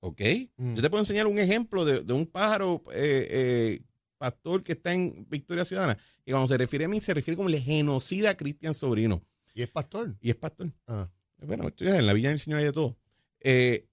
¿Ok? 0.00 0.20
Mm. 0.56 0.74
Yo 0.74 0.82
te 0.82 0.90
puedo 0.90 1.02
enseñar 1.02 1.26
un 1.26 1.38
ejemplo 1.38 1.84
de, 1.84 2.02
de 2.02 2.12
un 2.12 2.26
pájaro 2.26 2.82
eh, 2.92 3.26
eh, 3.30 3.82
pastor 4.18 4.62
que 4.62 4.72
está 4.72 4.92
en 4.92 5.26
Victoria 5.28 5.64
Ciudadana, 5.64 5.98
que 6.24 6.32
cuando 6.32 6.48
se 6.48 6.58
refiere 6.58 6.86
a 6.86 6.88
mí, 6.88 7.00
se 7.00 7.14
refiere 7.14 7.36
como 7.36 7.48
el 7.48 7.60
genocida 7.60 8.36
Cristian 8.36 8.74
Sobrino. 8.74 9.22
Y 9.54 9.62
es 9.62 9.68
pastor. 9.68 10.16
Y 10.20 10.30
es 10.30 10.36
pastor. 10.36 10.72
Ah. 10.86 11.08
Bueno, 11.38 11.70
en 11.78 12.06
la 12.06 12.12
Villa 12.12 12.30
del 12.30 12.38
Señor 12.40 12.60
hay 12.60 12.66
de 12.66 12.72
todo. 12.72 12.96
Eh, 13.40 13.86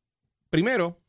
primero, 0.50 1.02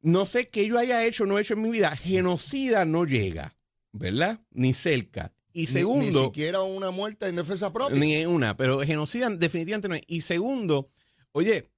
no 0.00 0.26
sé 0.26 0.48
qué 0.48 0.66
yo 0.66 0.78
haya 0.78 1.04
hecho 1.04 1.24
o 1.24 1.26
no 1.26 1.38
he 1.38 1.42
hecho 1.42 1.54
en 1.54 1.62
mi 1.62 1.70
vida. 1.70 1.94
Genocida 1.96 2.84
no 2.84 3.04
llega, 3.04 3.56
¿verdad? 3.92 4.40
Ni 4.50 4.72
cerca. 4.72 5.32
Y 5.58 5.68
segundo, 5.68 6.04
Ni, 6.04 6.12
siquiera 6.26 6.60
una 6.60 6.90
muerte 6.90 7.26
en 7.28 7.36
defensa 7.36 7.72
propia. 7.72 7.96
ni 7.98 8.26
una, 8.26 8.56
pero 8.58 8.80
genocida 8.80 9.30
definitivamente 9.30 9.88
no 9.88 9.94
es. 9.94 10.02
Y 10.06 10.20
segundo, 10.20 10.90
oye, 11.32 11.70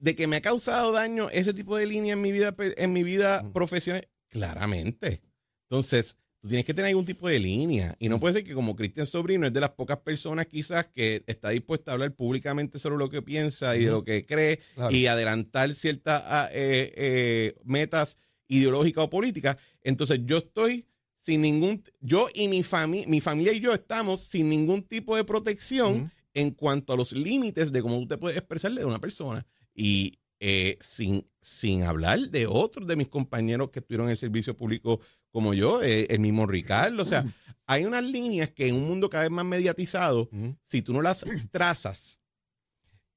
de 0.00 0.16
que 0.16 0.26
me 0.26 0.36
ha 0.36 0.40
causado 0.40 0.90
daño 0.90 1.30
ese 1.30 1.54
tipo 1.54 1.76
de 1.76 1.86
línea 1.86 2.14
en 2.14 2.20
mi 2.20 2.32
vida, 2.32 2.54
en 2.58 2.92
mi 2.92 3.04
vida 3.04 3.42
Mm. 3.44 3.52
profesional, 3.52 4.08
claramente. 4.28 5.22
Entonces, 5.68 6.16
tú 6.40 6.48
tienes 6.48 6.64
que 6.66 6.74
tener 6.74 6.88
algún 6.88 7.04
tipo 7.04 7.28
de 7.28 7.38
línea. 7.38 7.94
Y 8.00 8.08
no 8.08 8.18
puede 8.18 8.34
ser 8.34 8.44
que 8.44 8.52
como 8.52 8.74
Cristian 8.74 9.06
Sobrino 9.06 9.46
es 9.46 9.52
de 9.52 9.60
las 9.60 9.70
pocas 9.70 9.98
personas 9.98 10.46
quizás 10.46 10.88
que 10.88 11.22
está 11.28 11.50
dispuesta 11.50 11.92
a 11.92 11.94
hablar 11.94 12.12
públicamente 12.16 12.80
sobre 12.80 12.96
lo 12.98 13.08
que 13.08 13.22
piensa 13.22 13.76
y 13.76 13.84
de 13.84 13.90
lo 13.92 14.02
que 14.02 14.26
cree 14.26 14.58
Claro. 14.74 14.90
y 14.92 15.06
adelantar 15.06 15.72
ciertas 15.76 16.20
ah, 16.26 16.48
eh, 16.52 16.92
eh, 16.96 17.54
metas 17.64 18.18
ideológicas 18.48 19.04
o 19.04 19.08
políticas. 19.08 19.56
Entonces, 19.82 20.18
yo 20.24 20.38
estoy 20.38 20.84
sin 21.22 21.40
ningún, 21.40 21.84
yo 22.00 22.28
y 22.34 22.48
mi 22.48 22.64
familia, 22.64 23.06
mi 23.06 23.20
familia 23.20 23.52
y 23.52 23.60
yo 23.60 23.72
estamos 23.72 24.20
sin 24.20 24.48
ningún 24.48 24.82
tipo 24.82 25.14
de 25.14 25.22
protección 25.22 26.10
en 26.34 26.50
cuanto 26.50 26.92
a 26.92 26.96
los 26.96 27.12
límites 27.12 27.70
de 27.70 27.80
cómo 27.80 28.00
tú 28.00 28.08
te 28.08 28.18
puedes 28.18 28.36
expresarle 28.36 28.80
de 28.80 28.86
una 28.86 28.98
persona. 28.98 29.46
Y 29.72 30.18
eh, 30.40 30.78
sin, 30.80 31.24
sin 31.40 31.84
hablar 31.84 32.18
de 32.18 32.48
otros 32.48 32.88
de 32.88 32.96
mis 32.96 33.08
compañeros 33.08 33.70
que 33.70 33.78
estuvieron 33.78 34.08
en 34.08 34.12
el 34.12 34.16
servicio 34.16 34.56
público 34.56 35.00
como 35.30 35.54
yo, 35.54 35.80
eh, 35.80 36.08
el 36.10 36.18
mismo 36.18 36.44
Ricardo. 36.44 37.04
O 37.04 37.06
sea, 37.06 37.24
hay 37.66 37.84
unas 37.84 38.02
líneas 38.02 38.50
que 38.50 38.66
en 38.66 38.74
un 38.74 38.88
mundo 38.88 39.08
cada 39.08 39.22
vez 39.22 39.30
más 39.30 39.44
mediatizado, 39.44 40.28
si 40.64 40.82
tú 40.82 40.92
no 40.92 41.02
las 41.02 41.24
trazas, 41.52 42.18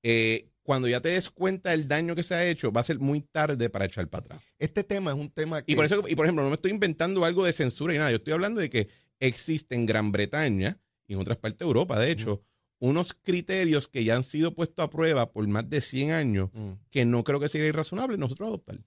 eh, 0.04 0.46
cuando 0.66 0.88
ya 0.88 1.00
te 1.00 1.10
des 1.10 1.30
cuenta 1.30 1.70
del 1.70 1.88
daño 1.88 2.16
que 2.16 2.24
se 2.24 2.34
ha 2.34 2.44
hecho, 2.44 2.72
va 2.72 2.82
a 2.82 2.84
ser 2.84 3.00
muy 3.00 3.22
tarde 3.22 3.70
para 3.70 3.86
echar 3.86 4.08
para 4.10 4.26
atrás. 4.26 4.42
Este 4.58 4.84
tema 4.84 5.12
es 5.12 5.18
un 5.18 5.30
tema 5.30 5.62
que. 5.62 5.72
Y 5.72 5.76
por 5.76 5.86
eso, 5.86 6.04
y 6.08 6.16
por 6.16 6.26
ejemplo, 6.26 6.44
no 6.44 6.50
me 6.50 6.56
estoy 6.56 6.72
inventando 6.72 7.24
algo 7.24 7.46
de 7.46 7.54
censura 7.54 7.94
y 7.94 8.00
nada. 8.00 8.10
Yo 8.10 8.18
estoy 8.18 8.34
hablando 8.34 8.60
de 8.60 8.70
que 8.72 8.90
existe 9.20 9.76
en 9.76 9.86
Gran 9.86 10.12
Bretaña 10.12 10.80
y 11.08 11.14
en 11.14 11.20
otras 11.20 11.38
partes 11.38 11.60
de 11.60 11.66
Europa, 11.66 12.00
de 12.00 12.10
hecho, 12.10 12.42
unos 12.80 13.14
criterios 13.14 13.88
que 13.88 14.04
ya 14.04 14.16
han 14.16 14.24
sido 14.24 14.56
puestos 14.56 14.84
a 14.84 14.90
prueba 14.90 15.32
por 15.32 15.48
más 15.48 15.70
de 15.70 15.82
100 15.82 16.12
años 16.12 16.50
Mm. 16.52 16.72
que 16.90 17.06
no 17.06 17.24
creo 17.24 17.40
que 17.40 17.48
sería 17.48 17.68
irrazonable 17.68 18.18
nosotros 18.18 18.48
adoptar. 18.48 18.80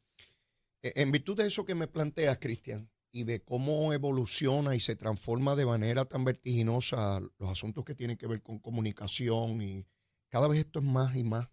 Eh, 0.82 0.92
En 0.96 1.12
virtud 1.12 1.36
de 1.36 1.46
eso 1.46 1.64
que 1.64 1.74
me 1.76 1.86
planteas, 1.86 2.38
Cristian, 2.38 2.90
y 3.12 3.24
de 3.24 3.40
cómo 3.40 3.92
evoluciona 3.92 4.74
y 4.74 4.80
se 4.80 4.96
transforma 4.96 5.54
de 5.56 5.64
manera 5.64 6.04
tan 6.04 6.24
vertiginosa 6.24 7.20
los 7.38 7.50
asuntos 7.50 7.84
que 7.84 7.94
tienen 7.94 8.16
que 8.16 8.26
ver 8.26 8.42
con 8.42 8.58
comunicación 8.58 9.62
y 9.62 9.86
cada 10.28 10.48
vez 10.48 10.60
esto 10.60 10.80
es 10.80 10.84
más 10.84 11.16
y 11.16 11.24
más, 11.24 11.48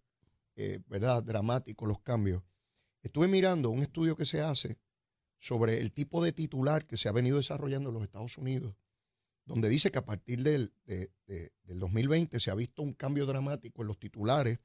eh, 0.56 0.80
¿verdad? 0.88 1.24
Dramático 1.24 1.86
los 1.86 2.00
cambios. 2.00 2.44
Estuve 3.04 3.28
mirando 3.28 3.70
un 3.70 3.82
estudio 3.82 4.16
que 4.16 4.26
se 4.26 4.42
hace 4.42 4.80
sobre 5.40 5.80
el 5.80 5.94
tipo 5.94 6.24
de 6.24 6.32
titular 6.32 6.86
que 6.88 6.98
se 6.98 7.08
ha 7.08 7.12
venido 7.12 7.38
desarrollando 7.38 7.90
en 7.90 7.96
los 7.96 8.04
Estados 8.04 8.38
Unidos, 8.38 8.76
donde 9.46 9.70
dice 9.70 9.92
que 9.92 10.00
a 10.00 10.06
partir 10.06 10.42
del, 10.42 10.74
de- 10.86 11.12
de- 11.28 11.54
del 11.64 11.80
2020 11.80 12.40
se 12.40 12.50
ha 12.52 12.56
visto 12.56 12.82
un 12.82 12.94
cambio 12.94 13.26
dramático 13.26 13.82
en 13.82 13.88
los 13.90 14.00
titulares 14.00 14.60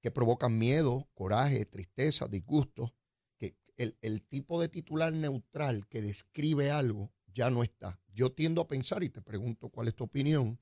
que 0.00 0.10
provocan 0.10 0.58
miedo, 0.58 1.08
coraje, 1.14 1.64
tristeza, 1.64 2.26
disgusto, 2.26 2.92
que 3.38 3.54
el, 3.76 3.96
el 4.00 4.22
tipo 4.22 4.60
de 4.60 4.68
titular 4.68 5.12
neutral 5.12 5.86
que 5.86 6.02
describe 6.02 6.72
algo 6.72 7.12
ya 7.32 7.50
no 7.50 7.62
está. 7.62 8.00
Yo 8.12 8.32
tiendo 8.32 8.60
a 8.60 8.66
pensar, 8.68 9.04
y 9.04 9.08
te 9.08 9.22
pregunto 9.22 9.68
cuál 9.68 9.86
es 9.88 9.94
tu 9.94 10.04
opinión, 10.04 10.58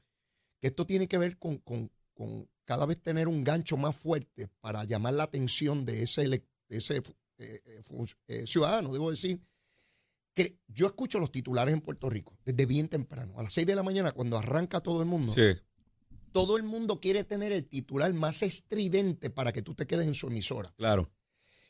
que 0.60 0.68
esto 0.68 0.84
tiene 0.86 1.08
que 1.08 1.16
ver 1.18 1.38
con- 1.38 1.58
con 1.58 1.90
cada 2.70 2.86
vez 2.86 3.00
tener 3.02 3.26
un 3.26 3.42
gancho 3.42 3.76
más 3.76 3.96
fuerte 3.96 4.46
para 4.60 4.84
llamar 4.84 5.14
la 5.14 5.24
atención 5.24 5.84
de 5.84 6.04
ese, 6.04 6.22
elec- 6.24 6.46
de 6.68 6.76
ese 6.76 6.98
eh, 6.98 7.02
eh, 7.38 7.82
eh, 8.28 8.46
ciudadano, 8.46 8.92
debo 8.92 9.10
decir. 9.10 9.40
Que 10.32 10.56
yo 10.68 10.86
escucho 10.86 11.18
los 11.18 11.32
titulares 11.32 11.74
en 11.74 11.80
Puerto 11.80 12.08
Rico 12.08 12.38
desde 12.44 12.64
bien 12.66 12.86
temprano, 12.88 13.34
a 13.40 13.42
las 13.42 13.52
6 13.54 13.66
de 13.66 13.74
la 13.74 13.82
mañana, 13.82 14.12
cuando 14.12 14.38
arranca 14.38 14.78
todo 14.80 15.00
el 15.00 15.06
mundo 15.06 15.32
todo 16.30 16.56
el 16.56 16.62
mundo 16.62 17.00
quiere 17.00 17.24
tener 17.24 17.50
el 17.50 17.64
titular 17.68 18.12
más 18.14 18.42
estridente 18.42 19.30
para 19.30 19.50
que 19.52 19.62
tú 19.62 19.74
te 19.74 19.88
quedes 19.88 20.06
en 20.06 20.14
su 20.14 20.28
emisora. 20.28 20.72
claro. 20.76 21.10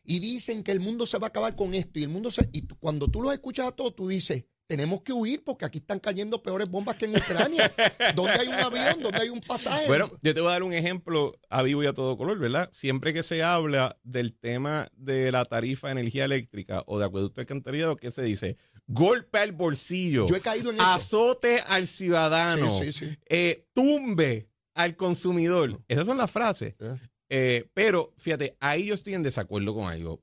Y 0.05 0.19
dicen 0.19 0.63
que 0.63 0.73
el 0.73 0.81
mundo 0.81 1.07
se 1.07 1.17
va 1.19 1.29
a 1.29 1.31
acabar 1.31 1.57
con 1.57 1.73
esto. 1.75 1.99
Y 1.99 2.03
el 2.03 2.09
mundo 2.11 2.31
se. 2.31 2.47
Y 2.53 2.63
tú- 2.63 2.77
cuando 2.79 3.09
tú 3.09 3.23
los 3.23 3.33
escuchas 3.33 3.69
a 3.69 3.73
todos, 3.73 3.95
tú 3.97 4.09
dices. 4.09 4.45
Tenemos 4.71 5.03
que 5.03 5.13
huir 5.13 5.43
porque 5.43 5.65
aquí 5.65 5.79
están 5.79 5.99
cayendo 5.99 6.41
peores 6.45 6.69
bombas 6.69 6.95
que 6.95 7.07
en 7.07 7.17
Ucrania. 7.17 7.73
donde 8.15 8.31
hay 8.31 8.47
un 8.47 8.55
avión, 8.55 9.03
donde 9.03 9.19
hay 9.19 9.29
un 9.29 9.41
pasaje. 9.41 9.89
Bueno, 9.89 10.09
yo 10.23 10.33
te 10.33 10.41
voy 10.41 10.49
a 10.51 10.53
dar 10.53 10.63
un 10.63 10.73
ejemplo 10.73 11.33
a 11.49 11.65
vivo 11.65 11.83
y 11.83 11.87
a 11.87 11.93
todo 11.93 12.17
color, 12.17 12.39
¿verdad? 12.39 12.69
Siempre 12.73 13.13
que 13.13 13.25
se 13.25 13.43
habla 13.43 13.99
del 14.05 14.33
tema 14.33 14.87
de 14.95 15.33
la 15.33 15.45
tarifa 15.45 15.89
de 15.89 15.93
energía 15.93 16.25
eléctrica 16.25 16.85
o 16.87 17.01
de 17.01 17.07
acueducto 17.07 17.41
alcantarillado, 17.41 17.97
¿qué 17.97 18.13
se 18.13 18.23
dice? 18.23 18.59
Golpe 18.87 19.39
al 19.41 19.51
bolsillo. 19.51 20.29
yo 20.29 20.37
he 20.37 20.41
caído 20.41 20.71
en 20.71 20.77
eso. 20.77 20.85
azote 20.87 21.59
al 21.67 21.89
ciudadano, 21.89 22.73
Sí, 22.73 22.93
sí, 22.93 23.07
sí. 23.07 23.19
eh, 23.29 23.67
tumbe 23.73 24.49
al 24.75 24.95
consumidor. 24.95 25.83
Esas 25.89 26.07
son 26.07 26.17
las 26.17 26.31
frases. 26.31 26.77
Eh. 26.79 26.97
Eh, 27.29 27.71
pero 27.75 28.15
fíjate, 28.19 28.57
ahí 28.61 28.87
yo 28.87 28.95
estoy 28.95 29.15
en 29.15 29.25
desacuerdo 29.25 29.75
con 29.75 29.91
algo. 29.91 30.23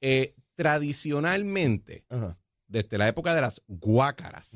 Eh, 0.00 0.34
tradicionalmente, 0.54 2.04
Ajá. 2.08 2.38
Desde 2.68 2.98
la 2.98 3.08
época 3.08 3.34
de 3.34 3.40
las 3.40 3.62
guácaras, 3.68 4.50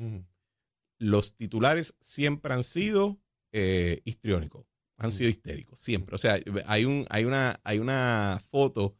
los 0.99 1.35
titulares 1.35 1.95
siempre 1.99 2.53
han 2.53 2.63
sido 2.63 3.19
eh, 3.51 4.01
histriónicos, 4.05 4.65
han 4.97 5.11
sido 5.11 5.29
histéricos, 5.29 5.79
siempre. 5.79 6.15
O 6.15 6.17
sea, 6.17 6.39
hay, 6.65 6.85
un, 6.85 7.05
hay, 7.09 7.25
una, 7.25 7.59
hay 7.63 7.79
una 7.79 8.39
foto 8.51 8.95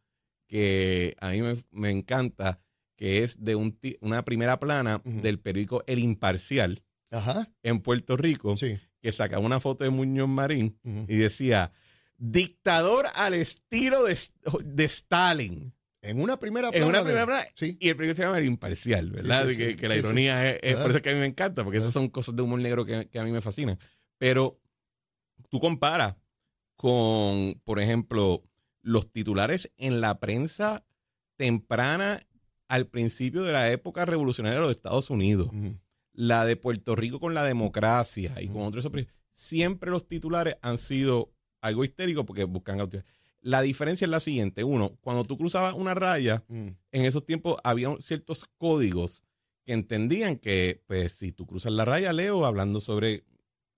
que 0.48 1.16
a 1.20 1.30
mí 1.32 1.42
me, 1.42 1.56
me 1.72 1.92
encanta, 1.92 2.60
que 2.96 3.24
es 3.24 3.44
de 3.44 3.56
un, 3.56 3.80
una 4.02 4.24
primera 4.26 4.60
plana 4.60 5.02
del 5.06 5.40
periódico 5.40 5.84
El 5.88 6.00
Imparcial 6.00 6.84
Ajá. 7.12 7.48
en 7.64 7.80
Puerto 7.82 8.18
Rico, 8.18 8.58
Sí. 8.58 8.78
que 9.02 9.12
sacaba 9.12 9.46
una 9.46 9.60
foto 9.60 9.84
de 9.84 9.90
Muñoz 9.92 10.28
Marín 10.28 10.78
y 10.84 11.16
decía, 11.18 11.72
dictador 12.18 13.06
al 13.16 13.34
estilo 13.34 14.04
de, 14.04 14.18
de 14.64 14.84
Stalin. 14.86 15.74
En 16.02 16.22
una 16.22 16.40
primera 16.40 16.70
En 16.74 16.84
una 16.84 17.04
plana 17.04 17.04
primera 17.04 17.26
plana. 17.26 17.48
Sí. 17.54 17.78
Y 17.80 17.90
el 17.90 17.96
periódico 17.96 18.18
se 18.18 18.24
llama 18.24 18.40
El 18.40 18.46
Imparcial, 18.46 19.12
¿verdad? 19.12 19.48
Sí, 19.48 19.56
sí, 19.56 19.76
que, 19.76 19.88
la 19.88 19.96
ironía 19.96 20.50
es, 20.50 20.60
es 20.64 20.76
por 20.78 20.92
eso 20.92 21.02
que 21.02 21.10
a 21.10 21.14
mí 21.14 21.20
me 21.20 21.28
encanta, 21.28 21.64
porque 21.64 21.78
esas 21.78 21.94
son 21.94 22.10
cosas 22.10 22.36
de 22.36 22.42
humor 22.42 22.60
negro 22.60 22.86
que, 22.86 23.08
que 23.08 23.20
a 23.20 23.24
mí 23.24 23.32
me 23.32 23.42
fascinan. 23.42 23.78
Pero 24.18 24.60
tú 25.50 25.60
comparas 25.60 26.16
con, 26.76 27.62
por 27.64 27.80
ejemplo, 27.80 28.44
los 28.82 29.12
titulares 29.12 29.72
en 29.78 30.02
la 30.02 30.20
prensa 30.20 30.84
temprana 31.36 32.26
al 32.68 32.88
principio 32.88 33.44
de 33.44 33.52
la 33.52 33.70
época 33.72 34.06
revolucionaria 34.06 34.60
de 34.60 34.66
los 34.66 34.76
Estados 34.76 35.10
Unidos, 35.10 35.50
la 36.14 36.46
de 36.46 36.56
Puerto 36.56 36.96
Rico 36.96 37.20
con 37.20 37.34
la 37.34 37.44
democracia 37.44 38.42
y 38.42 38.48
con 38.48 38.64
otros, 38.64 38.90
siempre 39.34 39.92
los 39.92 40.08
titulares 40.08 40.56
han 40.62 40.78
sido 40.78 41.34
algo 41.60 41.84
histérico 41.84 42.26
porque 42.26 42.46
buscan 42.46 42.80
autoridad. 42.80 43.06
La 43.42 43.62
diferencia 43.62 44.06
es 44.06 44.12
la 44.12 44.20
siguiente. 44.20 44.64
Uno, 44.64 44.98
cuando 45.02 45.24
tú 45.24 45.38
cruzabas 45.38 45.74
una 45.74 45.94
raya, 45.94 46.44
Ujú. 46.48 46.76
en 46.92 47.06
esos 47.06 47.26
tiempos 47.26 47.58
había 47.64 47.96
ciertos 48.00 48.46
códigos 48.58 49.24
que 49.66 49.74
entendían 49.74 50.38
que, 50.38 50.82
pues, 50.88 51.14
si 51.14 51.32
tú 51.32 51.46
cruzas 51.48 51.72
la 51.72 51.86
raya, 51.86 52.14
Leo, 52.14 52.46
hablando 52.46 52.80
sobre 52.80 53.24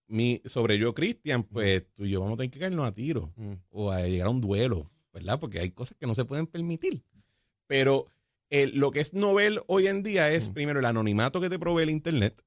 mi, 0.07 0.41
sobre 0.45 0.77
yo, 0.77 0.93
Cristian, 0.93 1.43
pues 1.43 1.85
tú 1.93 2.05
y 2.05 2.11
yo 2.11 2.19
vamos 2.21 2.33
a 2.35 2.37
tener 2.37 2.51
que 2.51 2.59
caernos 2.59 2.85
a 2.85 2.93
tiro 2.93 3.33
Ujú. 3.37 3.57
o 3.69 3.91
a 3.91 4.01
llegar 4.07 4.27
a 4.27 4.31
un 4.31 4.41
duelo, 4.41 4.91
¿verdad? 5.13 5.39
Porque 5.39 5.59
hay 5.59 5.71
cosas 5.71 5.97
que 5.97 6.05
no 6.07 6.13
se 6.15 6.25
pueden 6.25 6.45
permitir. 6.47 7.03
Pero 7.67 8.07
eh, 8.49 8.67
lo 8.67 8.91
que 8.91 8.99
es 8.99 9.13
novel 9.13 9.61
hoy 9.67 9.87
en 9.87 10.03
día 10.03 10.29
es, 10.29 10.49
Mm. 10.49 10.53
primero, 10.53 10.79
el 10.79 10.85
anonimato 10.85 11.41
que 11.41 11.49
te 11.49 11.57
provee 11.57 11.83
el 11.83 11.89
Internet 11.89 12.43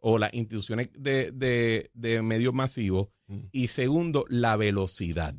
o 0.00 0.18
las 0.18 0.32
instituciones 0.34 0.88
de, 0.98 1.30
de- 1.30 1.90
de 1.94 2.22
medios 2.22 2.52
masivos 2.54 3.08
Mm. 3.28 3.38
y 3.52 3.68
segundo, 3.68 4.24
la 4.28 4.56
velocidad. 4.56 5.34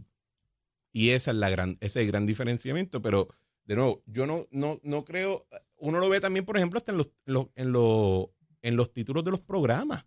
Y 0.93 1.09
esa 1.09 1.31
es 1.31 1.37
la 1.37 1.49
gran, 1.49 1.71
ese 1.81 1.99
es 1.99 2.05
el 2.05 2.07
gran 2.07 2.25
diferenciamiento, 2.25 3.01
pero 3.01 3.27
de 3.65 3.75
nuevo, 3.75 4.03
yo 4.05 4.25
no, 4.27 4.47
no, 4.51 4.79
no 4.83 5.03
creo, 5.03 5.47
uno 5.77 5.99
lo 5.99 6.07
ve 6.07 6.21
también, 6.21 6.45
por 6.45 6.55
ejemplo, 6.55 6.77
hasta 6.77 6.91
en 6.91 6.99
los, 6.99 7.09
los- 7.25 7.47
en 7.55 7.71
los, 7.73 8.27
en 8.61 8.75
los 8.77 8.93
títulos 8.93 9.23
de 9.23 9.31
los 9.31 9.39
programas. 9.41 10.05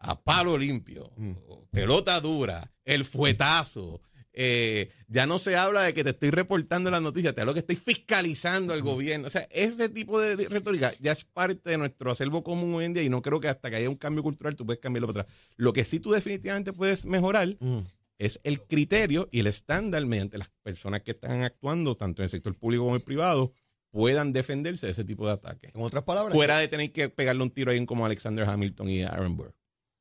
A 0.00 0.20
palo 0.20 0.58
limpio, 0.58 1.10
Mm. 1.16 1.32
pelota 1.70 2.20
dura, 2.20 2.70
el 2.84 3.04
fuetazo. 3.04 4.00
eh, 4.34 4.88
ya 5.08 5.26
no 5.26 5.38
se 5.38 5.56
habla 5.56 5.82
de 5.82 5.92
que 5.92 6.02
te 6.04 6.08
estoy 6.10 6.30
reportando 6.30 6.90
las 6.90 7.02
noticias, 7.02 7.34
te 7.34 7.42
hablo 7.42 7.52
que 7.52 7.60
estoy 7.60 7.76
fiscalizando 7.76 8.72
al 8.72 8.80
gobierno. 8.80 9.26
O 9.26 9.30
sea, 9.30 9.46
ese 9.50 9.90
tipo 9.90 10.18
de 10.22 10.48
retórica 10.48 10.90
ya 11.00 11.12
es 11.12 11.24
parte 11.24 11.68
de 11.68 11.76
nuestro 11.76 12.10
acervo 12.10 12.42
común 12.42 12.74
hoy 12.74 12.86
en 12.86 12.94
día 12.94 13.02
y 13.02 13.10
no 13.10 13.20
creo 13.20 13.40
que 13.40 13.48
hasta 13.48 13.68
que 13.68 13.76
haya 13.76 13.90
un 13.90 13.96
cambio 13.96 14.22
cultural 14.22 14.56
tú 14.56 14.64
puedes 14.64 14.80
cambiarlo 14.80 15.06
para 15.08 15.20
atrás. 15.24 15.36
Lo 15.56 15.74
que 15.74 15.84
sí 15.84 16.00
tú 16.00 16.12
definitivamente 16.12 16.72
puedes 16.72 17.04
mejorar 17.04 17.56
Ujú. 17.60 17.84
Es 18.24 18.38
el 18.44 18.62
criterio 18.62 19.28
y 19.32 19.40
el 19.40 19.48
estándar 19.48 20.06
mediante 20.06 20.38
las 20.38 20.50
personas 20.62 21.02
que 21.02 21.10
están 21.10 21.42
actuando, 21.42 21.96
tanto 21.96 22.22
en 22.22 22.24
el 22.24 22.30
sector 22.30 22.56
público 22.56 22.84
como 22.84 22.94
en 22.94 23.00
el 23.00 23.04
privado, 23.04 23.52
puedan 23.90 24.32
defenderse 24.32 24.86
de 24.86 24.92
ese 24.92 25.04
tipo 25.04 25.26
de 25.26 25.32
ataques. 25.32 25.74
En 25.74 25.82
otras 25.82 26.04
palabras, 26.04 26.32
Fuera 26.32 26.58
de 26.58 26.68
tener 26.68 26.92
que 26.92 27.08
pegarle 27.08 27.42
un 27.42 27.50
tiro 27.50 27.70
a 27.70 27.72
alguien 27.72 27.84
como 27.84 28.06
Alexander 28.06 28.48
Hamilton 28.48 28.88
y 28.90 29.02
Aaron 29.02 29.36
Burr. 29.36 29.54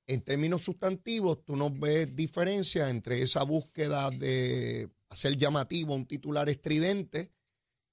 en 0.07 0.21
términos 0.21 0.61
sustantivos, 0.61 1.43
tú 1.43 1.55
no 1.55 1.71
ves 1.71 2.15
diferencia 2.15 2.89
entre 2.89 3.23
esa 3.23 3.43
búsqueda 3.43 4.11
de 4.11 4.89
hacer 5.09 5.35
llamativo 5.35 5.95
un 5.95 6.05
titular 6.05 6.47
estridente 6.47 7.31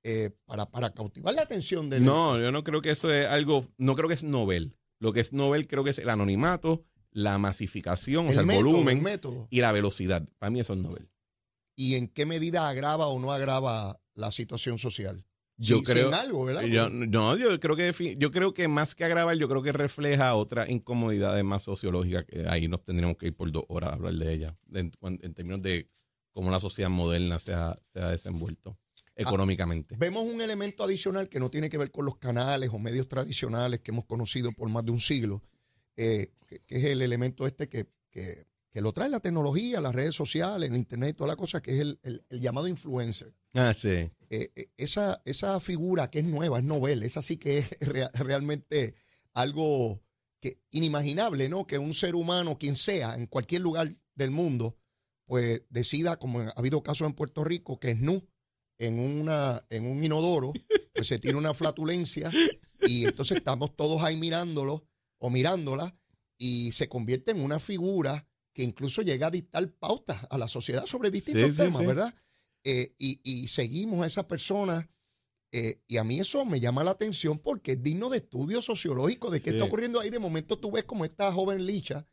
eh, 0.05 0.31
para, 0.45 0.67
para 0.67 0.91
cautivar 0.91 1.35
la 1.35 1.43
atención 1.43 1.89
del 1.89 2.03
No, 2.03 2.39
yo 2.39 2.53
no 2.53 2.65
creo 2.65 2.83
que 2.83 2.91
eso 2.91 3.13
es 3.13 3.27
algo, 3.27 3.67
no 3.79 3.97
creo 3.97 4.09
que 4.09 4.15
es 4.15 4.25
novel. 4.25 4.77
Lo 5.01 5.13
que 5.13 5.21
es 5.21 5.33
novel 5.33 5.67
creo 5.67 5.85
que 5.85 5.91
es 5.91 5.99
el 5.99 6.11
anonimato, 6.11 6.85
la 7.11 7.39
masificación, 7.39 8.29
o 8.29 8.33
sea, 8.33 8.41
el 8.41 8.47
método, 8.47 8.65
volumen 8.73 9.07
el 9.07 9.21
y 9.51 9.61
la 9.61 9.73
velocidad. 9.73 10.29
Para 10.39 10.51
mí 10.51 10.61
eso 10.61 10.73
es 10.73 10.79
novel. 10.79 11.11
y 11.77 11.95
en 11.95 12.09
qué 12.09 12.27
medida 12.27 12.69
agrava 12.69 13.07
o 13.07 13.21
no 13.21 13.31
agrava 13.33 14.01
la 14.15 14.33
situación 14.33 14.79
social. 14.79 15.25
Yo 15.61 15.79
Sí, 15.79 15.85
creo- 15.85 16.11
sin 16.11 16.15
algo, 16.15 16.45
¿verdad? 16.45 16.63
Yo, 16.65 16.89
no, 16.89 17.37
yo 17.37 17.59
creo 17.61 17.77
que 17.77 18.17
yo 18.19 18.31
creo 18.31 18.53
que 18.55 18.69
más 18.69 18.95
que 18.95 19.05
agravar, 19.05 19.37
yo 19.37 19.49
creo 19.49 19.63
que 19.63 19.73
refleja 19.73 20.35
otras 20.35 20.69
incomodidades 20.69 21.45
más 21.45 21.63
sociológicas 21.63 22.25
que 22.25 22.47
ahí 22.49 22.69
nos 22.69 22.85
tendríamos 22.85 23.17
que 23.17 23.27
ir 23.29 23.37
por 23.37 23.51
dos 23.53 23.65
horas 23.69 23.91
a 23.91 23.95
hablar 23.95 24.15
de 24.15 24.33
ellas, 24.35 24.55
en, 24.73 24.91
términos 25.35 25.63
de 25.63 25.89
cómo 26.33 26.51
la 26.51 26.61
sociedad 26.61 26.91
moderna 26.91 27.39
se 27.41 27.55
ha, 27.55 27.77
se 27.93 28.01
ha 28.01 28.11
desenvuelto 28.11 28.79
económicamente. 29.17 29.97
Vemos 29.99 30.25
un 30.25 30.41
elemento 30.41 30.85
adicional 30.85 31.29
que 31.29 31.41
no 31.41 31.51
tiene 31.51 31.69
que 31.69 31.79
ver 31.79 31.91
con 31.91 32.05
los 32.05 32.17
canales 32.19 32.71
o 32.73 32.79
medios 32.79 33.09
tradicionales 33.09 33.81
que 33.81 33.91
hemos 33.91 34.05
conocido 34.05 34.53
por 34.53 34.69
más 34.69 34.85
de 34.85 34.93
un 34.93 35.01
siglo, 35.01 35.43
eh, 35.99 36.33
que, 36.47 36.61
que 36.61 36.77
es 36.79 36.85
el 36.85 37.03
elemento 37.03 37.47
este 37.47 37.69
que, 37.69 37.87
que- 38.11 38.47
que 38.71 38.81
lo 38.83 38.93
trae 38.93 39.09
la 39.09 39.21
tecnología, 39.21 39.81
las 39.81 39.95
redes 39.95 40.15
sociales, 40.15 40.71
el 40.71 40.77
internet, 40.77 41.17
toda 41.17 41.29
la 41.29 41.37
cosa, 41.37 41.63
que 41.63 41.73
es 41.75 41.81
el, 41.81 41.99
el- 42.03 42.25
el 42.29 42.41
llamado 42.41 42.69
influencer. 42.69 43.35
Ah, 43.55 43.73
sí. 43.73 43.89
Eh, 43.89 44.11
eh, 44.55 44.67
esa, 44.77 45.23
esa 45.25 45.59
figura 45.59 46.11
que 46.11 46.19
es 46.19 46.25
nueva, 46.27 46.59
es 46.59 46.65
novel, 46.65 47.03
esa 47.03 47.23
sí 47.23 47.39
que 47.39 47.59
es 47.59 47.71
rea- 47.81 48.11
realmente 48.15 48.95
algo 49.35 50.03
que 50.41 50.61
inimaginable, 50.71 51.49
¿no? 51.49 51.67
Que 51.67 51.79
un 51.79 51.95
ser 51.95 52.15
humano, 52.15 52.59
quien 52.59 52.77
sea, 52.77 53.15
en 53.17 53.27
cualquier 53.27 53.63
lugar 53.63 53.91
del 54.15 54.31
mundo, 54.31 54.77
pues 55.25 55.63
decida, 55.71 56.19
como 56.19 56.41
ha 56.41 56.51
habido 56.57 56.83
casos 56.83 57.07
en 57.07 57.15
Puerto 57.15 57.45
Rico, 57.45 57.79
que 57.81 57.93
es 57.93 57.99
nu 58.01 58.23
en, 58.79 58.99
una, 58.99 59.65
en 59.71 59.87
un 59.87 60.05
inodoro, 60.05 60.53
pues 60.95 61.09
se 61.09 61.19
tira 61.19 61.37
una 61.39 61.55
flatulencia 61.55 62.31
y 62.87 63.07
entonces 63.07 63.39
estamos 63.39 63.75
todos 63.77 64.03
ahí 64.03 64.17
mirándolo 64.17 64.85
o 65.19 65.31
mirándola 65.31 65.97
y 66.39 66.73
se 66.73 66.89
convierte 66.89 67.31
en 67.33 67.41
una 67.41 67.59
figura 67.59 68.27
que 68.53 68.63
incluso 68.63 69.03
llega 69.03 69.29
a 69.29 69.31
dictar 69.31 69.71
pautas 69.75 70.27
a 70.31 70.39
la 70.39 70.49
sociedad 70.49 70.87
sobre 70.87 71.11
distintos 71.11 71.51
Sí, 71.51 71.57
temas, 71.57 71.81
sí. 71.81 71.87
¿verdad? 71.87 72.15
Eh, 72.65 72.95
y, 72.99 73.21
y 73.25 73.49
seguimos 73.49 74.03
a 74.03 74.07
esa 74.07 74.27
persona. 74.29 74.91
eh, 75.53 75.81
y 75.89 75.97
a 75.97 76.05
mí 76.05 76.21
eso 76.21 76.45
me 76.45 76.61
llama 76.61 76.85
la 76.85 76.91
atención 76.91 77.39
porque 77.39 77.73
es 77.73 77.83
digno 77.83 78.11
de 78.11 78.19
estudio 78.19 78.61
sociológico 78.61 79.31
de 79.31 79.41
qué 79.41 79.51
está 79.51 79.65
ocurriendo 79.65 80.01
ahí. 80.01 80.11
De 80.11 80.19
momento 80.19 80.59
tú 80.59 80.71
ves 80.73 80.85
como 80.85 81.05
esta 81.05 81.33
joven 81.33 81.65
Licha, 81.67 82.07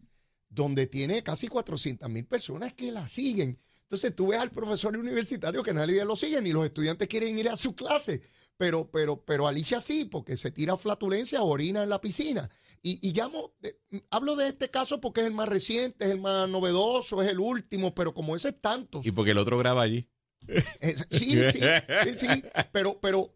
donde 0.50 0.88
tiene 0.88 1.22
casi 1.24 1.48
400 1.48 2.10
mil 2.10 2.26
personas 2.26 2.74
que 2.74 2.92
la 2.92 3.08
siguen. 3.08 3.60
Entonces 3.82 4.16
tú 4.16 4.28
ves 4.28 4.40
al 4.40 4.52
profesor 4.52 4.96
universitario 4.98 5.62
que 5.64 5.74
nadie 5.74 6.04
lo 6.06 6.16
sigue, 6.16 6.42
ni 6.42 6.52
los 6.54 6.66
estudiantes 6.66 7.08
quieren 7.08 7.38
ir 7.38 7.50
a 7.50 7.56
su 7.58 7.76
clase. 7.76 8.22
Pero, 8.58 8.90
pero, 8.90 9.24
pero 9.26 9.48
Alicia 9.48 9.82
sí, 9.82 10.06
porque 10.06 10.38
se 10.38 10.50
tira 10.50 10.78
flatulencia, 10.78 11.42
orina 11.42 11.84
en 11.84 11.90
la 11.90 12.00
piscina. 12.00 12.50
Y, 12.82 13.06
y 13.06 13.12
llamo, 13.12 13.54
de- 13.60 13.78
hablo 14.10 14.36
de 14.38 14.48
este 14.48 14.72
caso 14.72 15.02
porque 15.02 15.22
es 15.22 15.28
el 15.28 15.34
más 15.34 15.50
reciente, 15.50 16.06
es 16.06 16.12
el 16.12 16.22
más 16.22 16.48
novedoso, 16.48 17.22
es 17.22 17.30
el 17.30 17.40
último, 17.40 17.94
pero 17.94 18.14
como 18.14 18.36
ese 18.36 18.50
es 18.50 18.62
tantos. 18.62 19.06
Y 19.06 19.12
porque 19.12 19.32
el 19.32 19.38
otro 19.40 19.58
graba 19.58 19.82
allí. 19.82 20.10
Eh, 20.48 20.96
Sí, 21.10 21.32
sí, 21.52 21.60
sí, 22.04 22.16
sí, 22.16 22.44
pero, 22.72 23.00
pero, 23.02 23.36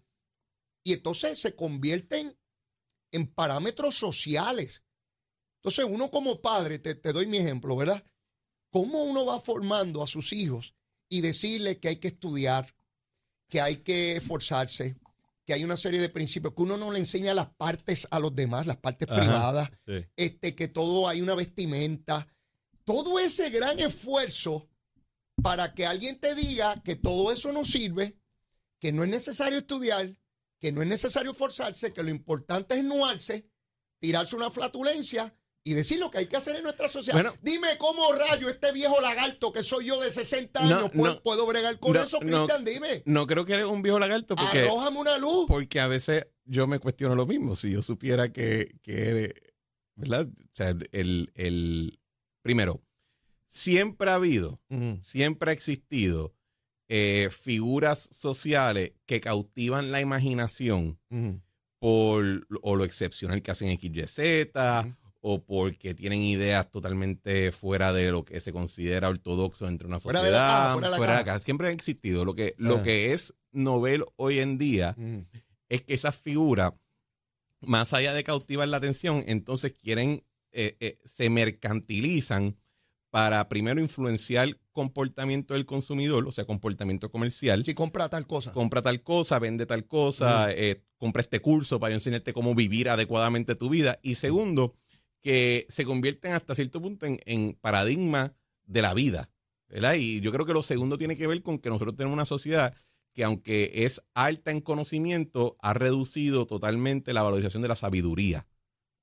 y 0.86 0.94
entonces 0.94 1.38
se 1.40 1.54
convierten 1.56 2.38
en 3.12 3.28
parámetros 3.28 3.96
sociales. 3.96 4.84
Entonces 5.58 5.86
uno 5.90 6.10
como 6.12 6.42
padre, 6.42 6.80
te, 6.80 6.96
te 6.96 7.12
doy 7.12 7.28
mi 7.28 7.38
ejemplo, 7.38 7.76
¿verdad? 7.76 8.06
¿Cómo 8.72 9.04
uno 9.04 9.26
va 9.26 9.42
formando 9.42 10.02
a 10.02 10.08
sus 10.08 10.32
hijos 10.32 10.76
y 11.10 11.20
decirle 11.22 11.80
que 11.80 11.90
hay 11.90 11.96
que 11.98 12.08
estudiar, 12.10 12.74
que 13.50 13.60
hay 13.60 13.78
que 13.78 14.16
esforzarse, 14.16 14.98
que 15.50 15.56
hay 15.56 15.64
una 15.64 15.78
serie 15.78 16.00
de 16.00 16.10
principios, 16.10 16.54
que 16.54 16.62
uno 16.62 16.78
no 16.78 16.92
le 16.92 17.00
enseña 17.00 17.34
las 17.34 17.50
partes 17.56 18.08
a 18.12 18.20
los 18.20 18.36
demás, 18.36 18.68
las 18.68 18.78
partes 18.78 19.10
Ajá, 19.10 19.20
privadas, 19.20 19.72
sí. 19.84 20.06
este, 20.16 20.54
que 20.54 20.68
todo 20.68 21.08
hay 21.08 21.24
una 21.24 21.34
vestimenta, 21.34 22.28
todo 22.86 23.18
ese 23.18 23.50
gran 23.50 23.80
esfuerzo 23.80 24.70
para 25.42 25.74
que 25.74 25.88
alguien 25.88 26.20
te 26.20 26.36
diga 26.36 26.80
que 26.84 26.96
todo 26.96 27.32
eso 27.32 27.52
no 27.52 27.66
sirve, 27.66 28.16
que 28.78 28.92
no 28.92 29.04
es 29.04 29.10
necesario 29.10 29.58
estudiar, 29.58 30.16
que 30.60 30.72
no 30.72 30.84
es 30.84 30.88
necesario 30.88 31.32
esforzarse, 31.32 31.94
que 31.94 32.04
lo 32.04 32.12
importante 32.12 32.78
es 32.78 32.84
nuarse, 32.84 33.50
tirarse 33.98 34.36
una 34.36 34.52
flatulencia 34.52 35.36
y 35.70 35.74
decir 35.76 36.00
lo 36.00 36.10
que 36.10 36.18
hay 36.20 36.26
que 36.28 36.36
hacer 36.38 36.56
en 36.56 36.64
nuestra 36.64 36.90
sociedad. 36.90 37.16
Bueno. 37.22 37.32
Dime 37.42 37.68
cómo 37.78 38.02
rayo 38.14 38.50
este 38.50 38.72
viejo 38.72 39.00
lagarto 39.02 39.52
que 39.52 39.62
soy 39.64 39.86
yo 39.86 40.00
de 40.02 40.10
60 40.10 40.60
No, 40.62 40.66
años 40.66 40.92
puedo, 40.92 41.14
no. 41.16 41.22
puedo 41.22 41.46
bregar 41.46 41.80
con 41.80 41.94
No, 41.94 42.02
eso. 42.02 42.20
Cristian, 42.20 42.64
dime. 42.66 43.04
No 43.06 43.28
creo 43.28 43.46
que 43.46 43.54
eres 43.54 43.66
un 43.68 43.82
viejo 43.82 44.00
lagarto 44.00 44.36
porque, 44.36 44.62
Arrójame 44.62 44.98
una 45.00 45.18
luz. 45.18 45.46
porque 45.48 45.80
a 45.80 45.88
veces 45.88 46.26
yo 46.46 46.66
me 46.68 46.80
cuestiono 46.80 47.14
lo 47.16 47.26
mismo. 47.28 47.56
Si 47.56 47.72
yo 47.72 47.82
supiera 47.82 48.34
que, 48.34 48.76
que 48.82 49.10
eres, 49.10 49.34
¿verdad? 49.96 50.28
O 50.28 50.50
sea, 50.52 50.70
el, 50.92 51.32
el, 51.36 52.00
primero, 52.42 52.82
siempre 53.48 54.10
ha 54.10 54.16
habido, 54.16 54.60
siempre 55.02 55.52
ha 55.52 55.54
existido 55.54 56.34
eh, 56.88 57.30
figuras 57.32 58.10
sociales 58.12 58.94
que 59.06 59.22
cautivan 59.22 59.92
la 59.92 60.02
imaginación 60.02 61.00
por 61.80 62.48
o 62.62 62.76
lo 62.76 62.84
excepcional 62.84 63.42
que 63.42 63.52
hacen 63.52 63.80
XYZ 63.80 64.52
o 65.22 65.44
porque 65.44 65.94
tienen 65.94 66.22
ideas 66.22 66.72
totalmente 66.72 67.52
fuera 67.52 67.92
de 67.94 68.12
lo 68.12 68.24
que 68.24 68.40
se 68.42 68.54
considera 68.54 69.10
ortodoxo 69.10 69.68
entre 69.68 69.88
una 69.88 70.00
Fuera 70.00 70.20
sociedad, 70.20 70.38
de 70.38 70.48
la 70.48 70.54
caja, 70.54 70.74
fuera 70.74 70.88
de 70.88 70.92
la 70.92 70.98
fuera 70.98 71.18
de 71.18 71.26
caja. 71.26 71.40
Siempre 71.40 71.68
ha 71.68 71.72
existido. 71.72 72.24
Lo 72.26 72.36
que, 72.36 72.56
lo 72.58 72.78
Ah. 72.78 72.84
que 72.84 73.14
es 73.14 73.34
novel 73.52 74.06
hoy 74.16 74.40
en 74.40 74.58
día 74.58 74.96
es 75.68 75.82
que 75.84 75.94
esas 75.94 76.16
figuras, 76.16 76.72
más 77.62 77.94
allá 77.94 78.14
de 78.14 78.24
cautivar 78.24 78.68
la 78.68 78.78
atención, 78.78 79.24
entonces 79.28 79.74
quieren, 79.74 80.24
eh, 80.52 80.78
eh, 80.80 81.00
se 81.04 81.30
mercantilizan 81.30 82.56
para 83.10 83.50
primero 83.50 83.82
influenciar 83.82 84.58
comportamiento 84.72 85.56
del 85.56 85.66
consumidor, 85.66 86.28
o 86.28 86.32
sea, 86.32 86.46
comportamiento 86.46 87.12
comercial. 87.12 87.66
Si 87.66 87.74
compra 87.74 88.08
tal 88.08 88.28
cosa. 88.28 88.54
Compra 88.54 88.82
tal 88.82 89.02
cosa, 89.02 89.40
vende 89.40 89.66
tal 89.66 89.86
cosa, 89.88 90.54
eh, 90.54 90.84
compra 90.98 91.22
este 91.24 91.40
curso 91.42 91.80
para 91.80 91.96
enseñarte 91.96 92.34
cómo 92.34 92.54
vivir 92.56 92.88
adecuadamente 92.90 93.56
tu 93.56 93.70
vida. 93.70 94.00
Y 94.04 94.16
segundo, 94.16 94.76
que 95.22 95.66
se 95.70 95.86
convierten 95.86 96.34
hasta 96.34 96.56
cierto 96.56 96.82
punto 96.82 97.06
en, 97.06 97.20
en 97.26 97.54
paradigma 97.54 98.34
de 98.66 98.82
la 98.82 98.94
vida. 98.94 99.30
¿verdad? 99.68 99.94
Y 99.96 100.20
yo 100.22 100.32
creo 100.32 100.46
que 100.46 100.54
lo 100.54 100.64
segundo 100.64 100.98
tiene 100.98 101.16
que 101.16 101.28
ver 101.28 101.44
con 101.44 101.60
que 101.60 101.70
nosotros 101.70 101.96
tenemos 101.96 102.14
una 102.16 102.26
sociedad 102.26 102.74
que 103.14 103.24
aunque 103.24 103.72
es 103.86 104.02
alta 104.14 104.52
en 104.52 104.62
conocimiento, 104.62 105.58
ha 105.62 105.74
reducido 105.74 106.48
totalmente 106.48 107.14
la 107.14 107.22
valorización 107.24 107.62
de 107.62 107.68
la 107.70 107.76
sabiduría. 107.76 108.48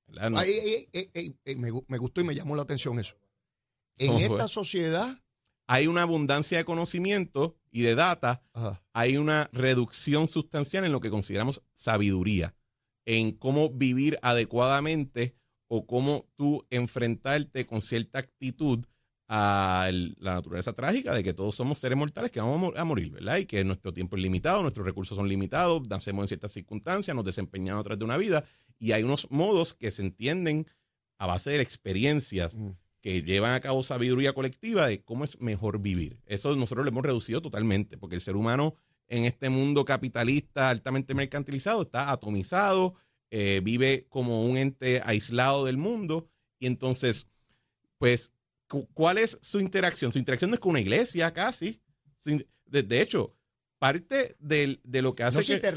¿verdad? 0.07 0.29
No- 0.31 0.39
Ay, 0.39 0.49
ay, 0.51 0.87
ay, 0.93 1.09
ay, 1.15 1.35
ay, 1.45 1.55
me, 1.57 1.71
gu- 1.71 1.85
me 1.87 1.97
gustó 1.97 2.21
y 2.21 2.23
me 2.23 2.33
llamó 2.35 2.55
la 2.55 2.63
atención 2.63 2.99
eso. 2.99 3.15
En 3.97 4.11
esta 4.17 4.47
sociedad, 4.47 5.21
Hay 5.69 5.87
una 5.87 6.03
abundancia 6.03 6.57
de 6.57 6.63
conocimiento 6.65 7.57
y 7.71 7.81
de 7.81 7.93
data 7.95 8.41
ajá, 8.53 8.81
hay 8.93 9.17
una 9.17 9.49
reducción 9.51 10.27
sustancial 10.29 10.85
en 10.85 10.93
lo 10.93 11.01
que 11.01 11.09
consideramos 11.09 11.61
sabiduría, 11.73 12.55
en 13.05 13.33
cómo 13.33 13.69
vivir 13.69 14.17
adecuadamente 14.21 15.35
o 15.67 15.85
cómo 15.85 16.25
tú 16.35 16.65
enfrentarte 16.69 17.65
con 17.65 17.81
cierta 17.81 18.19
actitud 18.19 18.85
a 19.29 19.89
la 20.19 20.35
naturaleza 20.35 20.71
trágica 20.73 21.13
de 21.13 21.21
que 21.23 21.33
todos 21.33 21.53
somos 21.55 21.77
seres 21.79 21.97
mortales 21.97 22.31
que 22.31 22.39
vamos 22.39 22.55
a 22.55 22.59
mor- 22.59 22.77
a 22.79 22.85
morir, 22.85 23.11
¿verdad? 23.11 23.37
Y 23.37 23.45
que 23.45 23.63
nuestro 23.65 23.93
tiempo 23.93 24.15
es 24.15 24.21
limitado, 24.21 24.61
nuestros 24.61 24.85
recursos 24.85 25.17
son 25.17 25.27
limitados, 25.27 25.85
nacemos 25.89 26.23
en 26.23 26.27
ciertas 26.29 26.53
circunstancias, 26.53 27.13
nos 27.13 27.25
desempeñamos 27.25 27.81
a 27.81 27.83
través 27.83 27.99
de 27.99 28.05
una 28.05 28.15
vida 28.17 28.45
y 28.79 28.93
hay 28.93 29.03
unos 29.03 29.27
modos 29.29 29.73
que 29.73 29.91
se 29.91 30.01
entienden 30.03 30.65
a 31.17 31.27
base 31.27 31.49
de 31.51 31.61
experiencias 31.61 32.55
Mm. 32.55 32.69
que 33.01 33.21
llevan 33.21 33.53
a 33.53 33.59
cabo 33.59 33.83
sabiduría 33.83 34.33
colectiva 34.33 34.87
de 34.87 35.01
cómo 35.03 35.23
es 35.25 35.39
mejor 35.41 35.79
vivir. 35.81 36.19
Eso 36.25 36.55
nosotros 36.55 36.85
lo 36.85 36.91
hemos 36.91 37.03
reducido 37.05 37.41
totalmente, 37.41 37.97
porque 37.97 38.15
el 38.15 38.21
ser 38.21 38.35
humano 38.37 38.75
en 39.09 39.23
este 39.25 39.49
mundo 39.49 39.83
capitalista 39.85 40.69
altamente 40.69 41.13
mercantilizado, 41.13 41.81
está 41.83 42.11
atomizado, 42.11 42.95
eh, 43.31 43.61
vive 43.63 44.05
como 44.09 44.43
un 44.43 44.57
ente 44.57 45.01
aislado 45.03 45.65
del 45.65 45.77
mundo 45.77 46.29
y 46.59 46.67
entonces, 46.67 47.27
pues, 47.97 48.31
¿cuál 48.93 49.17
es 49.17 49.37
su 49.41 49.59
interacción? 49.59 50.11
Su 50.11 50.19
interacción 50.19 50.49
no 50.49 50.55
es 50.55 50.59
con 50.59 50.71
una 50.71 50.81
iglesia 50.81 51.33
casi. 51.33 51.81
De, 52.65 53.01
hecho, 53.01 53.35
parte 53.79 54.35
de, 54.39 54.79
lo 54.83 55.15
que 55.15 55.23
hace... 55.23 55.37
No, 55.37 55.43
si, 55.43 55.59
te 55.59 55.71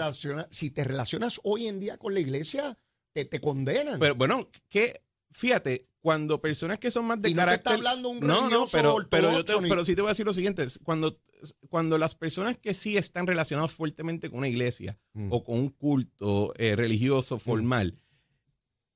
si 0.51 0.71
te 0.71 0.85
relacionas 0.85 1.41
hoy 1.45 1.67
en 1.67 1.81
día 1.81 1.99
con 1.99 2.15
la 2.15 2.21
iglesia, 2.21 2.77
te, 3.13 3.25
te 3.25 3.41
condenan. 3.41 4.01
Pero 4.01 4.15
bueno, 4.15 4.49
que 4.69 5.03
fíjate, 5.31 5.87
cuando 6.01 6.41
personas 6.41 6.79
que 6.79 6.91
son 6.91 7.05
más 7.05 7.21
de 7.21 7.31
y 7.31 7.35
no 7.35 7.51
está 7.51 7.75
hablando 7.75 8.09
un 8.09 8.21
no, 8.21 8.49
no, 8.49 8.67
pero, 8.73 8.97
pero, 9.09 9.43
yo 9.43 9.61
pero 9.61 9.85
sí 9.85 9.95
te 9.95 10.03
voy 10.03 10.09
a 10.09 10.13
decir 10.13 10.27
lo 10.27 10.33
siguiente, 10.33 10.67
cuando, 10.83 11.21
cuando 11.69 11.99
las 11.99 12.15
personas 12.15 12.57
que 12.59 12.75
sí 12.75 12.97
están 12.97 13.27
relacionadas 13.27 13.73
fuertemente 13.73 14.31
con 14.31 14.39
una 14.39 14.49
iglesia 14.49 14.99
mm. 15.13 15.33
o 15.33 15.45
con 15.45 15.59
un 15.59 15.69
culto 15.69 16.55
eh, 16.57 16.75
religioso 16.75 17.37
mm. 17.37 17.41
formal, 17.41 17.99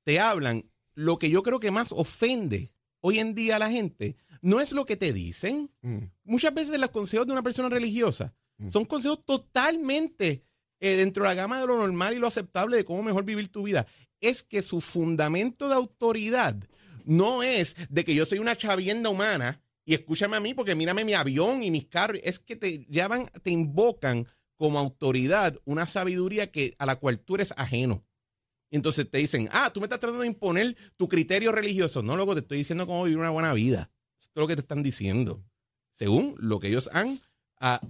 te 0.03 0.19
hablan, 0.19 0.69
lo 0.93 1.19
que 1.19 1.29
yo 1.29 1.43
creo 1.43 1.59
que 1.59 1.71
más 1.71 1.91
ofende 1.91 2.73
hoy 3.01 3.19
en 3.19 3.35
día 3.35 3.57
a 3.57 3.59
la 3.59 3.69
gente 3.69 4.15
no 4.41 4.59
es 4.59 4.71
lo 4.71 4.85
que 4.85 4.95
te 4.95 5.13
dicen. 5.13 5.71
Mm. 5.81 5.97
Muchas 6.23 6.53
veces 6.53 6.79
los 6.79 6.89
consejos 6.89 7.27
de 7.27 7.33
una 7.33 7.43
persona 7.43 7.69
religiosa 7.69 8.33
son 8.69 8.85
consejos 8.85 9.25
totalmente 9.25 10.45
eh, 10.79 10.97
dentro 10.97 11.23
de 11.23 11.29
la 11.29 11.35
gama 11.35 11.59
de 11.59 11.67
lo 11.67 11.77
normal 11.77 12.13
y 12.13 12.19
lo 12.19 12.27
aceptable 12.27 12.77
de 12.77 12.85
cómo 12.85 13.01
mejor 13.01 13.23
vivir 13.23 13.49
tu 13.49 13.63
vida. 13.63 13.87
Es 14.25 14.41
que 14.41 14.63
su 14.63 14.81
fundamento 14.81 15.69
de 15.69 15.75
autoridad 15.75 16.55
no 17.03 17.43
es 17.43 17.75
de 17.89 18.03
que 18.03 18.15
yo 18.15 18.25
soy 18.25 18.39
una 18.39 18.55
chavienda 18.55 19.11
humana 19.11 19.61
y 19.85 19.93
escúchame 19.93 20.35
a 20.35 20.39
mí 20.39 20.55
porque 20.55 20.73
mírame 20.73 21.05
mi 21.05 21.13
avión 21.13 21.61
y 21.61 21.69
mis 21.69 21.85
carros. 21.85 22.19
Es 22.23 22.39
que 22.39 22.55
te 22.55 22.87
llaman, 22.89 23.29
te 23.43 23.51
invocan 23.51 24.27
como 24.57 24.79
autoridad 24.79 25.59
una 25.63 25.85
sabiduría 25.85 26.49
que, 26.51 26.73
a 26.79 26.87
la 26.87 26.95
cual 26.95 27.19
tú 27.19 27.35
eres 27.35 27.53
ajeno. 27.55 28.03
Entonces 28.71 29.07
te 29.09 29.19
dicen, 29.19 29.47
ah, 29.51 29.71
tú 29.71 29.79
me 29.79 29.85
estás 29.85 29.99
tratando 29.99 30.21
de 30.21 30.27
imponer 30.27 30.75
tu 30.97 31.07
criterio 31.07 31.51
religioso. 31.51 32.01
No, 32.01 32.15
luego 32.15 32.33
te 32.33 32.39
estoy 32.39 32.57
diciendo 32.57 32.87
cómo 32.87 33.03
vivir 33.03 33.19
una 33.19 33.29
buena 33.29 33.53
vida. 33.53 33.91
Esto 34.19 34.39
es 34.39 34.41
lo 34.41 34.47
que 34.47 34.55
te 34.55 34.61
están 34.61 34.81
diciendo. 34.81 35.43
Según 35.93 36.35
lo 36.39 36.59
que 36.59 36.69
ellos 36.69 36.89
han 36.91 37.21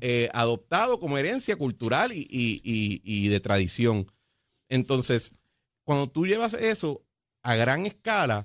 eh, 0.02 0.30
adoptado 0.34 1.00
como 1.00 1.18
herencia 1.18 1.56
cultural 1.56 2.12
y 2.14 3.30
de 3.30 3.40
tradición. 3.40 4.12
Entonces, 4.68 5.34
cuando 5.86 6.10
tú 6.10 6.28
llevas 6.28 6.54
eso 6.54 7.06
a 7.42 7.56
gran 7.56 7.86
escala, 7.86 8.44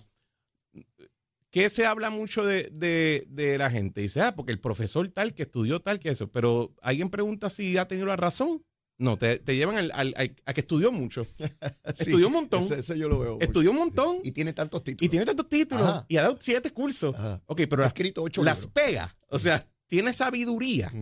¿Qué 1.51 1.69
se 1.69 1.85
habla 1.85 2.11
mucho 2.11 2.45
de, 2.45 3.57
la 3.59 3.71
gente? 3.71 4.03
Dice, 4.03 4.21
ah, 4.21 4.35
porque 4.37 4.53
el 4.53 4.61
profesor 4.61 5.09
tal 5.11 5.35
que 5.35 5.43
estudió 5.43 5.81
tal 5.81 5.99
que 5.99 6.11
eso. 6.11 6.31
Pero 6.31 6.73
alguien 6.81 7.11
pregunta 7.11 7.51
si 7.51 7.77
ha 7.77 7.89
tenido 7.89 8.07
la 8.07 8.17
razón. 8.17 8.65
No, 8.99 9.17
te, 9.17 9.41
llevan 9.47 9.77
al, 9.77 10.15
a 10.45 10.55
que 10.55 10.61
estudió 10.61 10.93
mucho. 10.93 11.27
estudió 11.85 12.29
un 12.29 12.35
montón. 12.35 12.63
Eso, 12.63 12.95
yo 12.95 13.09
lo 13.09 13.19
veo. 13.19 13.39
Estudió 13.41 13.71
un 13.71 13.79
montón. 13.79 14.19
Y 14.23 14.31
tiene 14.31 14.53
tantos 14.53 14.85
títulos. 14.85 15.07
Y 15.07 15.09
tiene 15.09 15.27
tantos 15.27 15.49
títulos. 15.49 16.05
Y 16.07 16.19
ha 16.19 16.23
dado 16.23 16.39
siete 16.41 16.71
cursos. 16.71 17.17
Ok, 17.47 17.63
pero 17.69 17.83
ha 17.83 17.89
escrito 17.89 18.23
ocho 18.23 18.45
las 18.45 18.67
pega. 18.69 19.13
O 19.29 19.39
sea, 19.39 19.67
tiene 19.89 20.13
sabiduría. 20.13 20.93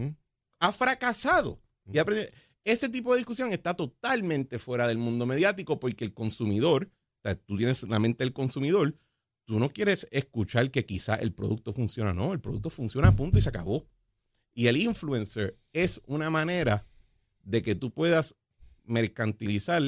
Ha 0.61 0.73
fracasado. 0.73 1.61
Y 1.93 1.99
Ese 2.69 2.91
tipo 2.91 3.13
de 3.13 3.17
discusión 3.17 3.51
está 3.51 3.73
totalmente 3.73 4.59
fuera 4.59 4.87
del 4.87 4.99
mundo 4.99 5.25
mediático 5.25 5.81
porque 5.81 6.05
el 6.05 6.13
consumidor, 6.13 6.91
o 6.91 7.21
sea, 7.23 7.35
tú 7.35 7.57
tienes 7.57 7.89
la 7.89 7.99
mente 7.99 8.25
del 8.25 8.35
consumidor, 8.35 8.95
tú 9.47 9.59
no 9.59 9.71
quieres 9.71 10.07
escuchar 10.11 10.71
que 10.71 10.85
quizá 10.85 11.15
el 11.15 11.33
producto 11.33 11.73
funciona, 11.73 12.13
no, 12.13 12.35
el 12.35 12.41
producto 12.41 12.69
funciona 12.69 13.09
a 13.09 13.17
punto 13.17 13.39
y 13.39 13.41
se 13.41 13.49
acabó. 13.49 13.89
Y 14.53 14.67
el 14.67 14.77
influencer 14.77 15.55
es 15.73 16.03
una 16.07 16.29
manera 16.29 16.87
de 17.43 17.63
que 17.63 17.75
tú 17.75 17.91
puedas 17.91 18.37
mercantilizar 18.85 19.83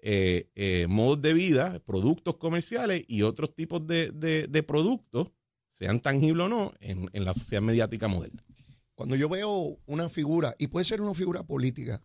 eh, 0.00 0.50
eh, 0.56 0.88
modos 0.88 1.22
de 1.22 1.34
vida, 1.34 1.78
productos 1.86 2.38
comerciales 2.38 3.04
y 3.06 3.22
otros 3.22 3.54
tipos 3.54 3.86
de, 3.86 4.64
productos, 4.66 5.30
sean 5.70 6.00
tangibles 6.00 6.46
o 6.46 6.48
no, 6.48 6.72
en, 6.80 7.08
la 7.12 7.32
sociedad 7.32 7.62
mediática 7.62 8.08
moderna. 8.08 8.44
Cuando 8.96 9.14
yo 9.14 9.28
veo 9.28 9.78
una 9.86 10.08
figura, 10.08 10.56
y 10.58 10.66
puede 10.66 10.84
ser 10.84 11.00
una 11.00 11.14
figura 11.14 11.44
política, 11.44 12.02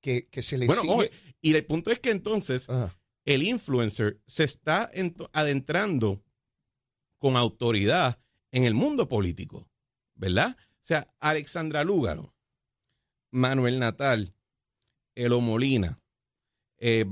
que, 0.00 0.26
se 0.42 0.58
le 0.58 0.66
bueno, 0.66 1.00
y 1.40 1.54
el 1.54 1.64
punto 1.66 1.90
es 1.90 2.00
que 2.00 2.10
entonces 2.10 2.68
el 3.24 3.42
influencer 3.42 4.20
se 4.26 4.44
está 4.44 4.90
adentrando 5.32 6.22
con 7.18 7.36
autoridad 7.36 8.20
en 8.52 8.64
el 8.64 8.74
mundo 8.74 9.08
político, 9.08 9.68
¿verdad? 10.14 10.56
O 10.58 10.86
sea, 10.88 11.12
Alexandra 11.20 11.84
Lúgaro, 11.84 12.34
Manuel 13.30 13.78
Natal, 13.78 14.34
Elo 15.14 15.40
Molina, 15.40 16.00
eh, 16.78 17.04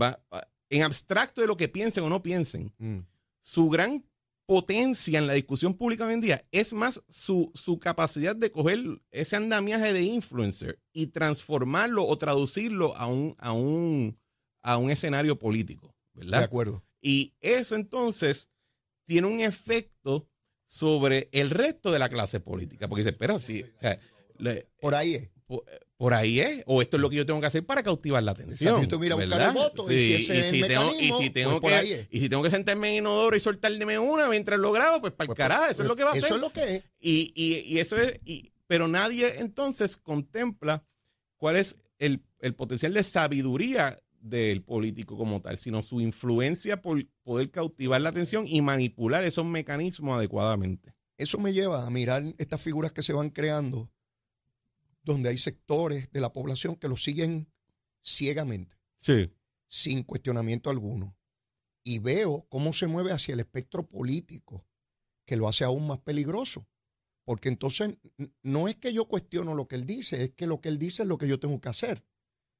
en 0.71 0.83
abstracto 0.83 1.41
de 1.41 1.47
lo 1.47 1.57
que 1.57 1.69
piensen 1.69 2.05
o 2.05 2.09
no 2.09 2.23
piensen, 2.23 2.73
mm. 2.79 3.01
su 3.41 3.69
gran 3.69 4.05
potencia 4.47 5.19
en 5.19 5.27
la 5.27 5.33
discusión 5.33 5.75
pública 5.75 6.07
hoy 6.07 6.15
en 6.15 6.21
día 6.21 6.45
es 6.53 6.73
más 6.73 7.03
su, 7.09 7.51
su, 7.55 7.79
capacidad 7.79 8.35
de 8.35 8.51
coger 8.51 8.79
ese 9.11 9.37
andamiaje 9.37 9.93
de 9.93 10.03
influencer 10.03 10.81
y 10.93 11.09
transformarlo 11.09 12.07
o 12.07 12.17
traducirlo 12.17 12.97
a 12.97 13.07
un, 13.07 13.35
a 13.39 13.53
un, 13.53 14.19
a 14.63 14.77
un 14.77 14.91
escenario 14.91 15.39
político. 15.39 15.95
¿verdad? 16.15 16.39
De 16.39 16.45
acuerdo. 16.45 16.85
Y 17.01 17.35
eso 17.41 17.77
entonces 17.77 18.49
tiene 19.05 19.27
un 19.27 19.41
efecto 19.41 20.29
sobre 20.65 21.29
el 21.33 21.51
resto 21.51 21.93
de 21.93 21.99
la 21.99 22.09
clase 22.09 22.41
política, 22.41 22.89
porque 22.89 23.03
dice, 23.03 23.11
espera, 23.11 23.39
sí, 23.39 23.65
por 24.81 24.95
ahí 24.95 25.15
es. 25.15 25.31
Por, 25.47 25.65
ahí 26.13 26.41
es, 26.41 26.63
o 26.67 26.83
esto 26.83 26.97
es 26.97 27.01
lo 27.01 27.09
que 27.09 27.17
yo 27.17 27.27
tengo 27.27 27.41
que 27.41 27.47
hacer 27.47 27.65
para 27.65 27.83
cautivar 27.83 28.23
la 28.23 28.33
atención. 28.33 28.81
yo 28.81 28.89
tengo 28.89 29.01
que 29.01 29.07
ir 29.07 29.13
a 29.13 29.17
buscar 29.17 29.49
el 29.49 29.55
voto, 29.55 29.91
y 29.91 29.99
si 29.99 30.15
ese 30.15 30.41
es 30.41 30.53
el 30.53 30.61
mecanismo, 30.61 31.21
y 31.21 31.25
si 31.25 31.31
tengo 31.31 31.61
pues 31.61 31.83
que, 31.83 32.09
Y 32.11 32.21
si 32.21 32.29
tengo 32.29 32.43
que 32.43 32.51
sentarme 32.51 32.89
en 32.89 32.95
inodoro 32.97 33.37
y 33.37 33.41
soltarme 33.41 33.99
una 33.99 34.29
mientras 34.29 34.59
lo 34.59 34.73
grabo, 34.73 35.01
pues 35.01 35.13
para 35.13 35.25
el 35.25 35.29
pues, 35.29 35.39
carajo, 35.39 35.65
eso 35.65 35.71
es 35.71 35.77
pues, 35.77 35.89
lo 35.89 35.97
que 35.97 36.05
va 36.05 36.11
a 36.11 36.13
hacer. 36.13 36.25
Eso 36.25 36.35
es 36.35 36.41
lo 36.41 36.53
que 36.53 36.77
es. 36.77 36.85
Y, 37.01 37.33
y, 37.35 37.75
y 37.75 37.79
eso 37.79 37.97
es, 37.97 38.21
y, 38.25 38.53
pero 38.67 38.89
nadie 38.89 39.39
entonces 39.39 39.97
contempla 39.97 40.85
cuál 41.37 41.57
es 41.57 41.77
el, 41.99 42.23
el 42.41 42.55
potencial 42.55 42.93
de 42.93 43.03
sabiduría 43.03 43.99
del 44.21 44.63
político 44.63 45.17
como 45.17 45.41
tal, 45.41 45.57
sino 45.57 45.83
su 45.83 46.01
influencia 46.01 46.83
por 46.83 47.07
poder 47.23 47.51
cautivar 47.51 48.01
la 48.01 48.09
atención 48.09 48.47
y 48.47 48.61
manipular 48.61 49.25
esos 49.25 49.45
mecanismos 49.45 50.17
adecuadamente. 50.17 50.95
Eso 51.19 51.39
me 51.39 51.53
lleva 51.53 51.87
a 51.87 51.91
mirar 51.91 52.35
estas 52.39 52.61
figuras 52.61 52.93
que 52.93 53.03
se 53.03 53.13
van 53.13 53.31
creando, 53.31 53.91
donde 55.07 55.31
hay 55.31 55.39
sectores 55.39 56.11
de 56.11 56.21
la 56.21 56.33
población 56.33 56.77
que 56.77 56.89
lo 56.89 56.97
siguen 56.97 57.49
ciegamente, 58.03 58.77
sí. 58.97 59.33
sin 59.69 60.03
cuestionamiento 60.03 60.69
alguno. 60.69 61.17
Y 61.83 62.01
veo 62.01 62.47
cómo 62.51 62.73
se 62.73 62.89
mueve 62.89 63.13
hacia 63.13 63.33
el 63.35 63.41
espectro 63.41 63.89
político, 63.89 64.67
que 65.25 65.37
lo 65.37 65.49
hace 65.49 65.65
aún 65.65 65.87
más 65.87 66.01
peligroso. 66.01 66.69
Porque 67.25 67.49
entonces 67.49 67.97
no 68.43 68.69
es 68.69 68.77
que 68.77 68.93
yo 68.93 69.07
cuestiono 69.07 69.55
lo 69.55 69.69
que 69.69 69.77
él 69.77 69.87
dice, 69.87 70.25
es 70.25 70.31
que 70.31 70.47
lo 70.47 70.61
que 70.61 70.69
él 70.69 70.79
dice 70.79 71.03
es 71.03 71.09
lo 71.09 71.19
que 71.19 71.29
yo 71.29 71.39
tengo 71.39 71.61
que 71.61 71.69
hacer. 71.69 72.05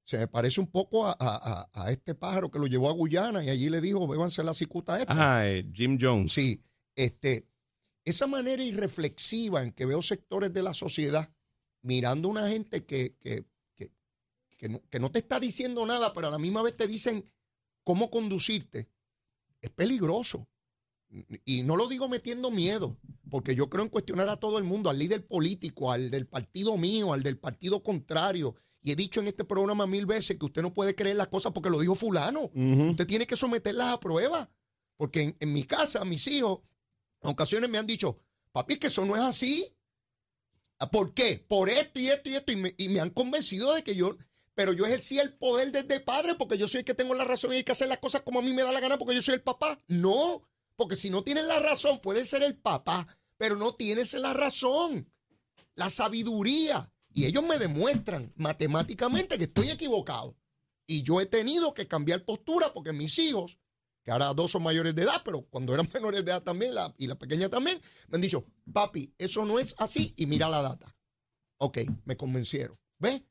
Se 0.05 0.19
me 0.19 0.29
parece 0.29 0.61
un 0.61 0.69
poco 0.69 1.07
a, 1.07 1.69
este 1.91 2.15
pájaro 2.15 2.51
que 2.51 2.61
lo 2.61 2.69
llevó 2.69 2.89
a 2.89 2.93
Guyana 2.93 3.45
y 3.45 3.49
allí 3.49 3.69
le 3.71 3.81
dijo, 3.81 4.07
bébanse 4.07 4.45
la 4.45 4.55
cicuta 4.55 5.01
esta. 5.01 5.13
Ajá, 5.13 5.49
eh, 5.49 5.69
Jim 5.73 5.99
Jones. 6.01 6.33
Sí, 6.33 6.63
este, 6.95 7.49
esa 8.05 8.29
manera 8.29 8.63
irreflexiva 8.63 9.65
en 9.65 9.73
que 9.73 9.85
veo 9.85 10.01
sectores 10.03 10.53
de 10.53 10.63
la 10.63 10.75
sociedad 10.75 11.36
mirando 11.87 12.29
a 12.29 12.33
una 12.33 12.49
gente 12.49 12.85
que, 12.85 13.17
que, 13.19 14.69
no, 14.69 14.83
que 14.89 14.99
no 14.99 15.11
te 15.11 15.19
está 15.19 15.39
diciendo 15.39 15.85
nada, 15.87 16.13
pero 16.13 16.29
a 16.29 16.31
la 16.31 16.39
misma 16.39 16.63
vez 16.63 16.75
te 16.77 16.87
dicen 16.87 17.31
cómo 17.85 18.11
conducirte, 18.11 18.91
es 19.61 19.71
peligroso. 19.71 20.49
Y 21.45 21.63
no 21.63 21.77
lo 21.77 21.87
digo 21.87 22.09
metiendo 22.09 22.51
miedo, 22.51 22.99
porque 23.31 23.55
yo 23.55 23.71
creo 23.71 23.85
en 23.85 23.91
cuestionar 23.91 24.29
a 24.29 24.37
todo 24.37 24.59
el 24.59 24.65
mundo, 24.65 24.91
al 24.91 24.99
líder 24.99 25.27
político, 25.27 25.93
al 25.93 26.11
del 26.11 26.27
partido 26.27 26.77
mío, 26.77 27.13
al 27.13 27.23
del 27.23 27.39
partido 27.39 27.83
contrario, 27.83 28.57
y 28.87 28.93
he 28.93 28.97
dicho 28.97 29.21
en 29.21 29.27
este 29.27 29.45
programa 29.45 29.87
mil 29.87 30.07
veces 30.07 30.37
que 30.39 30.47
usted 30.47 30.63
no 30.63 30.73
puede 30.73 30.95
creer 30.95 31.17
las 31.17 31.27
cosas 31.27 31.53
porque 31.53 31.71
lo 31.71 31.81
dijo 31.81 31.97
fulano. 31.97 32.53
Usted 32.55 33.05
tiene 33.05 33.27
que 33.27 33.35
someterlas 33.35 33.93
a 33.93 33.99
prueba. 33.99 34.49
Porque 34.97 35.37
en, 35.39 35.53
mi 35.53 35.65
casa, 35.65 36.05
mis 36.05 36.27
hijos, 36.29 36.61
en 37.21 37.31
ocasiones 37.31 37.69
me 37.69 37.79
han 37.79 37.87
dicho, 37.87 38.21
papi, 38.53 38.77
que 38.77 38.87
eso 38.87 39.05
no 39.05 39.17
es 39.17 39.23
así. 39.23 39.76
Ah, 40.79 40.91
¿Por 40.91 41.15
qué? 41.15 41.45
Por 41.49 41.69
esto 41.69 42.01
y 42.01 42.09
esto 42.09 42.29
y 42.29 42.35
esto. 42.35 42.53
Y 42.53 42.89
me, 42.89 43.01
han 43.01 43.11
convencido 43.11 43.75
de 43.75 43.83
que 43.83 43.95
yo, 43.95 44.17
pero 44.55 44.73
yo 44.73 44.85
ejercí 44.87 45.19
el 45.19 45.33
poder 45.33 45.73
desde 45.73 46.01
padre 46.01 46.35
porque 46.35 46.59
yo 46.59 46.69
soy 46.69 46.81
el 46.81 46.85
que 46.85 46.95
tengo 46.95 47.15
la 47.15 47.25
razón 47.25 47.53
y 47.53 47.57
hay 47.57 47.65
que 47.65 47.73
hacer 47.73 47.89
las 47.89 47.99
cosas 47.99 48.23
como 48.23 48.41
a 48.41 48.43
mí 48.43 48.53
me 48.53 48.63
da 48.63 48.73
la 48.73 48.81
gana 48.81 48.99
porque 48.99 49.15
yo 49.15 49.23
soy 49.23 49.35
el 49.35 49.43
papá. 49.43 49.83
No, 49.87 50.43
porque 50.77 50.97
si 50.97 51.11
no 51.11 51.23
tienes 51.23 51.45
la 51.45 51.61
razón, 51.61 52.01
puede 52.01 52.25
ser 52.25 52.43
el 52.43 52.57
papá, 52.57 53.07
pero 53.39 53.57
no 53.57 53.75
tienes 53.75 54.15
la 54.15 54.35
razón. 54.35 55.11
La 55.75 55.89
sabiduría 55.89 56.93
y 57.13 57.25
ellos 57.25 57.43
me 57.45 57.59
demuestran 57.59 58.33
matemáticamente 58.37 59.39
que 59.39 59.45
estoy 59.45 59.71
equivocado. 59.71 60.37
Y 60.87 61.03
yo 61.03 61.21
he 61.21 61.27
tenido 61.27 61.73
que 61.73 61.89
cambiar 61.89 62.27
postura 62.27 62.75
porque 62.75 62.93
mis 62.93 63.19
hijos, 63.19 63.59
que 64.07 64.13
ahora 64.13 64.33
dos 64.33 64.53
son 64.53 64.63
mayores 64.63 64.95
de 64.95 65.03
edad, 65.03 65.21
pero 65.25 65.43
cuando 65.51 65.75
eran 65.75 65.87
menores 65.93 66.25
de 66.25 66.31
edad 66.31 66.43
también, 66.43 66.73
y 66.97 67.07
la 67.09 67.17
pequeña 67.17 67.49
también, 67.51 67.79
me 68.09 68.15
han 68.17 68.23
dicho, 68.23 68.47
papi, 68.73 69.13
eso 69.19 69.45
no 69.45 69.59
es 69.59 69.75
así 69.79 70.15
y 70.17 70.27
mira 70.27 70.49
la 70.49 70.63
data. 70.63 70.97
Ok, 71.59 71.79
me 72.05 72.17
convencieron. 72.17 72.77
¿Ves? 72.99 73.23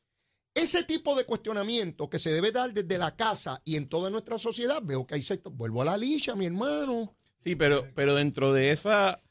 Ese 0.54 0.84
tipo 0.84 1.16
de 1.16 1.26
cuestionamiento 1.26 2.10
que 2.10 2.20
se 2.20 2.32
debe 2.32 2.52
dar 2.52 2.74
desde 2.74 2.98
la 2.98 3.16
casa 3.16 3.62
y 3.66 3.76
en 3.78 3.88
toda 3.88 4.10
nuestra 4.10 4.38
sociedad, 4.38 4.82
veo 4.84 5.06
que 5.08 5.16
hay 5.16 5.22
sectores. 5.22 5.58
Vuelvo 5.58 5.82
a 5.82 5.86
la 5.86 5.98
licha, 5.98 6.36
mi 6.36 6.46
hermano. 6.46 7.16
Sí, 7.40 7.56
pero, 7.56 7.86
pero 7.96 8.16
dentro 8.16 8.52
de 8.54 8.72
esa, 8.72 9.22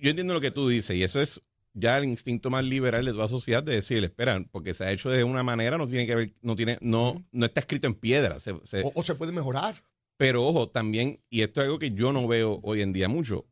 yo 0.00 0.10
entiendo 0.10 0.34
lo 0.34 0.40
que 0.40 0.50
tú 0.50 0.68
dices 0.68 0.96
y 0.96 1.02
eso 1.02 1.20
es 1.20 1.40
ya 1.74 1.98
el 1.98 2.04
instinto 2.04 2.50
más 2.50 2.64
liberal 2.64 3.04
de 3.04 3.10
toda 3.12 3.24
la 3.24 3.28
sociedad 3.28 3.62
de 3.62 3.74
decirle, 3.74 4.06
espera, 4.06 4.42
porque 4.50 4.74
se 4.74 4.84
ha 4.84 4.90
hecho 4.92 5.10
de 5.10 5.22
una 5.24 5.42
manera, 5.42 5.76
no 5.78 5.86
tiene 5.86 6.06
que 6.06 6.14
ver, 6.14 6.32
no 6.42 6.56
tiene, 6.56 6.78
no, 6.80 7.24
no 7.30 7.46
está 7.46 7.60
escrito 7.60 7.86
en 7.86 7.94
piedra. 7.94 8.40
Se, 8.40 8.54
se- 8.64 8.82
O, 8.82 8.92
o 8.94 9.02
se 9.02 9.14
puede 9.16 9.32
mejorar. 9.32 9.74
Pero 10.18 10.44
ojo, 10.44 10.68
también, 10.68 11.22
y 11.30 11.40
esto 11.40 11.60
es 11.62 11.64
algo 11.66 11.78
que 11.78 11.92
yo 11.92 12.12
no 12.12 12.26
veo 12.28 12.60
hoy 12.62 12.82
en 12.82 12.92
día 12.92 13.08
mucho, 13.08 13.46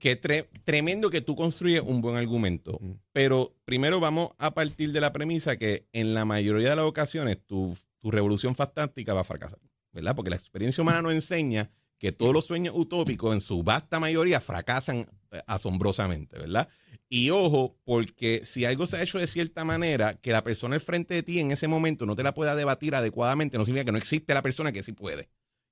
que 0.00 0.20
tre- 0.20 0.48
tremendo 0.64 1.10
que 1.10 1.20
tú 1.20 1.36
construyes 1.36 1.82
un 1.82 2.00
buen 2.00 2.16
argumento, 2.16 2.78
Mm. 2.80 2.92
pero 3.12 3.54
primero 3.64 4.00
vamos 4.00 4.30
a 4.38 4.52
partir 4.54 4.90
de 4.92 5.00
la 5.00 5.12
premisa 5.12 5.56
que 5.56 5.86
en 5.92 6.14
la 6.14 6.24
mayoría 6.24 6.70
de 6.70 6.76
las 6.76 6.86
ocasiones 6.86 7.38
tu, 7.46 7.76
tu 8.00 8.10
revolución 8.10 8.54
fantástica 8.56 9.12
va 9.14 9.20
a 9.20 9.24
fracasar, 9.24 9.60
¿verdad? 9.92 10.16
Porque 10.16 10.30
la 10.30 10.36
experiencia 10.36 10.80
humana 10.82 11.02
nos 11.02 11.12
enseña 11.12 11.70
que 11.98 12.12
todos 12.12 12.32
los 12.32 12.46
sueños 12.46 12.74
utópicos 12.74 13.34
en 13.34 13.42
su 13.42 13.62
vasta 13.62 14.00
mayoría 14.00 14.40
fracasan 14.40 15.06
eh, 15.32 15.40
asombrosamente, 15.46 16.38
¿verdad? 16.38 16.66
Y 17.10 17.28
ojo, 17.28 17.76
porque 17.84 18.40
si 18.46 18.64
algo 18.64 18.86
se 18.86 18.96
ha 18.96 19.02
hecho 19.02 19.18
de 19.18 19.26
cierta 19.26 19.64
manera, 19.64 20.14
que 20.14 20.32
la 20.32 20.42
persona 20.42 20.76
al 20.76 20.80
frente 20.80 21.12
de 21.12 21.22
ti 21.22 21.40
en 21.40 21.50
ese 21.50 21.68
momento 21.68 22.06
no 22.06 22.16
te 22.16 22.22
la 22.22 22.32
pueda 22.32 22.56
debatir 22.56 22.94
adecuadamente, 22.94 23.58
no 23.58 23.66
significa 23.66 23.84
que 23.84 23.92
no 23.92 23.98
existe 23.98 24.32
la 24.32 24.40
persona 24.42 24.72
que 24.72 24.82
sí 24.82 24.92
puede. 24.92 25.28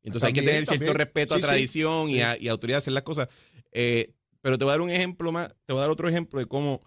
Entonces 0.08 0.26
hay 0.26 0.32
que 0.32 0.40
También, 0.40 0.64
tener 0.64 0.78
cierto 0.78 0.92
respeto 0.98 1.34
Sí, 1.34 1.40
a 1.40 1.42
sí. 1.42 1.48
tradición 1.48 2.08
y, 2.10 2.20
a, 2.20 2.36
y 2.38 2.48
autoridad 2.48 2.76
de 2.76 2.78
hacer 2.78 2.92
las 2.92 3.02
cosas. 3.04 3.28
Eh, 3.72 4.12
pero 4.40 4.58
te 4.58 4.64
voy 4.64 4.70
a 4.70 4.74
dar 4.74 4.80
un 4.82 4.90
ejemplo 4.90 5.30
más, 5.32 5.48
te 5.66 5.72
voy 5.72 5.78
a 5.80 5.82
dar 5.82 5.90
otro 5.90 6.08
ejemplo 6.08 6.38
de 6.40 6.46
cómo 6.46 6.80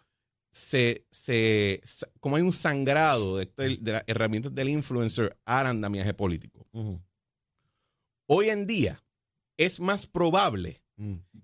se, 0.52 1.06
se 1.12 1.82
cómo 2.20 2.36
hay 2.36 2.42
un 2.42 2.52
sangrado 2.52 3.38
de, 3.38 3.44
este- 3.44 3.78
de 3.78 3.92
las 3.94 4.04
herramientas 4.08 4.54
del 4.54 4.68
influencer 4.70 5.38
al 5.46 5.68
andamiaje 5.68 6.14
político. 6.14 6.68
Hoy 8.28 8.50
en 8.50 8.66
día 8.68 9.02
es 9.58 9.80
más 9.80 10.06
probable 10.08 10.82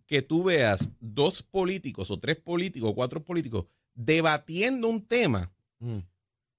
que 0.05 0.21
tú 0.21 0.43
veas 0.43 0.89
dos 0.99 1.41
políticos 1.41 2.11
o 2.11 2.19
tres 2.19 2.37
políticos 2.37 2.91
o 2.91 2.95
cuatro 2.95 3.23
políticos 3.23 3.65
debatiendo 3.95 4.87
un 4.87 5.03
tema 5.05 5.51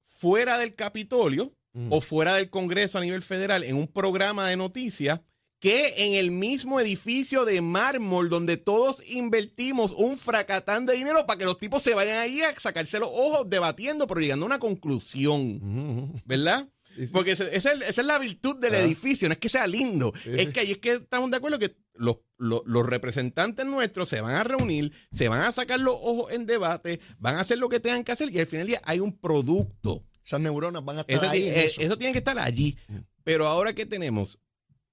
fuera 0.04 0.59
del 0.59 0.74
Capitolio 0.74 1.54
o 1.91 2.01
fuera 2.01 2.35
del 2.35 2.51
Congreso 2.51 2.99
a 2.99 3.01
nivel 3.01 3.23
federal 3.23 3.62
en 3.64 3.77
un 3.77 3.87
programa 3.88 4.49
de 4.49 4.57
noticias 4.57 5.21
que 5.61 5.95
en 5.97 6.14
el 6.14 6.31
mismo 6.31 6.79
edificio 6.81 7.45
de 7.45 7.61
mármol 7.61 8.29
donde 8.29 8.57
todos 8.57 9.03
invertimos 9.09 9.91
un 9.93 10.17
fracatán 10.17 10.87
de 10.87 10.95
dinero 10.95 11.27
para 11.27 11.38
que 11.38 11.45
los 11.45 11.59
tipos 11.59 11.83
se 11.83 11.95
vayan 11.95 12.19
ahí 12.19 12.41
a 12.43 12.55
sacarse 12.61 13.01
los 13.01 13.09
ojos 13.12 13.51
debatiendo, 13.51 14.07
pero 14.07 14.21
llegando 14.21 14.47
a 14.47 14.49
una 14.49 14.59
conclusión, 14.61 16.12
¿verdad? 16.25 16.69
Porque 17.12 17.33
esa 17.33 17.45
es, 17.45 17.64
esa 17.64 17.73
es 18.01 18.07
la 18.07 18.19
virtud 18.19 18.57
del 18.57 18.75
Ah. 18.75 18.81
edificio, 18.81 19.29
no 19.29 19.33
es 19.33 19.38
que 19.38 19.49
sea 19.49 19.67
lindo, 19.67 20.12
es 20.27 20.49
que 20.51 20.61
ahí 20.61 20.73
es 20.73 20.79
que 20.79 20.95
estamos 20.95 21.31
de 21.31 21.37
acuerdo 21.37 21.59
que 21.59 21.77
los, 21.95 22.19
los- 22.38 22.62
los 22.67 22.87
representantes 22.87 23.67
nuestros 23.67 24.09
se 24.09 24.21
van 24.21 24.35
a 24.37 24.45
reunir, 24.45 24.93
se 25.12 25.29
van 25.29 25.41
a 25.43 25.53
sacar 25.53 25.81
los 25.81 25.95
ojos 26.01 26.33
en 26.33 26.47
debate, 26.47 27.01
van 27.19 27.37
a 27.37 27.41
hacer 27.41 27.59
lo 27.59 27.69
que 27.69 27.81
tengan 27.81 28.05
que 28.05 28.12
hacer 28.12 28.31
y 28.33 28.38
al 28.38 28.47
final 28.47 28.67
del 28.67 28.75
día 28.77 28.83
hay 28.85 29.01
un 29.01 29.17
producto. 29.19 30.05
Esas 30.29 30.41
neuronas 30.41 30.85
van 30.85 30.99
a 30.99 31.01
estar 31.01 31.17
Eso, 31.17 31.31
ahí. 31.31 31.43
eh, 31.49 31.64
eso. 31.64 31.81
eso 31.81 31.97
tiene 31.97 32.12
que 32.12 32.19
estar 32.19 32.38
allí. 32.38 32.77
Pero 33.25 33.47
ahora 33.49 33.73
que 33.75 33.87
tenemos 33.87 34.38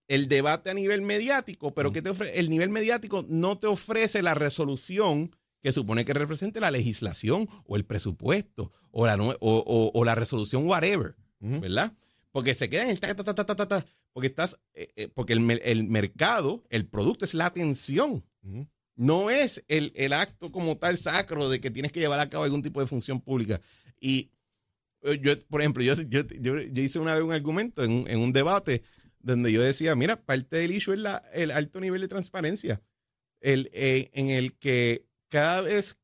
el 0.08 0.30
debate 0.30 0.70
a 0.70 0.74
nivel 0.74 1.02
mediático, 1.02 1.74
pero 1.74 1.92
que 1.92 2.02
te 2.02 2.10
ofrece, 2.10 2.40
el 2.40 2.50
nivel 2.50 2.70
mediático 2.70 3.26
no 3.28 3.58
te 3.58 3.68
ofrece 3.68 4.22
la 4.22 4.34
resolución 4.34 5.36
que 5.62 5.74
supone 5.74 6.06
que 6.06 6.14
represente 6.14 6.62
la 6.62 6.72
legislación 6.72 7.50
o 7.66 7.76
el 7.76 7.84
presupuesto 7.86 8.72
o 8.92 9.06
la, 9.08 9.16
o, 9.18 9.36
o- 9.42 9.92
o 9.94 10.06
la 10.06 10.16
resolución 10.16 10.66
whatever. 10.68 11.16
¿verdad? 11.42 11.92
Porque 12.32 12.56
se 12.56 12.70
queda 12.70 12.84
en 12.84 12.92
el 12.92 13.00
ta, 13.02 13.14
ta, 13.14 13.24
ta, 13.26 13.36
ta, 13.36 13.46
ta, 13.46 13.56
ta, 13.58 13.68
ta, 13.68 13.86
porque 14.14 14.28
estás, 14.28 14.58
eh, 14.74 14.88
eh, 14.96 15.10
porque 15.14 15.34
el, 15.34 15.60
el 15.64 15.84
mercado, 15.84 16.64
el 16.70 16.86
producto 16.88 17.26
es 17.26 17.34
la 17.34 17.48
atención. 17.48 18.24
No 18.96 19.30
es 19.30 19.64
el, 19.68 19.92
el 19.96 20.14
acto 20.14 20.52
como 20.54 20.78
tal 20.78 20.98
sacro 20.98 21.50
de 21.50 21.60
que 21.60 21.72
tienes 21.72 21.92
que 21.92 22.00
llevar 22.00 22.20
a 22.22 22.30
cabo 22.30 22.46
algún 22.46 22.62
tipo 22.64 22.80
de 22.80 22.88
función 22.88 23.20
pública. 23.20 23.60
Y 24.00 24.30
yo, 25.14 25.40
por 25.48 25.62
ejemplo, 25.62 25.84
yo, 25.84 25.94
yo, 26.02 26.22
yo- 26.40 26.82
hice 26.82 27.00
una 27.00 27.14
vez 27.16 27.24
un 27.24 27.32
argumento 27.32 27.84
en 27.84 27.92
un, 27.92 28.08
en 28.10 28.20
un 28.20 28.34
debate 28.34 28.84
donde 29.20 29.52
yo 29.52 29.62
decía, 29.62 29.96
mira, 29.96 30.22
parte 30.24 30.58
del 30.58 30.72
issue 30.72 30.94
es 30.94 31.00
la, 31.00 31.18
el 31.34 31.52
alto 31.52 31.80
nivel 31.80 32.02
de 32.02 32.08
transparencia, 32.08 32.82
el, 33.42 33.70
eh, 33.74 34.10
en 34.14 34.30
el 34.30 34.54
que 34.58 35.08
cada 35.30 35.62
vez 35.62 36.00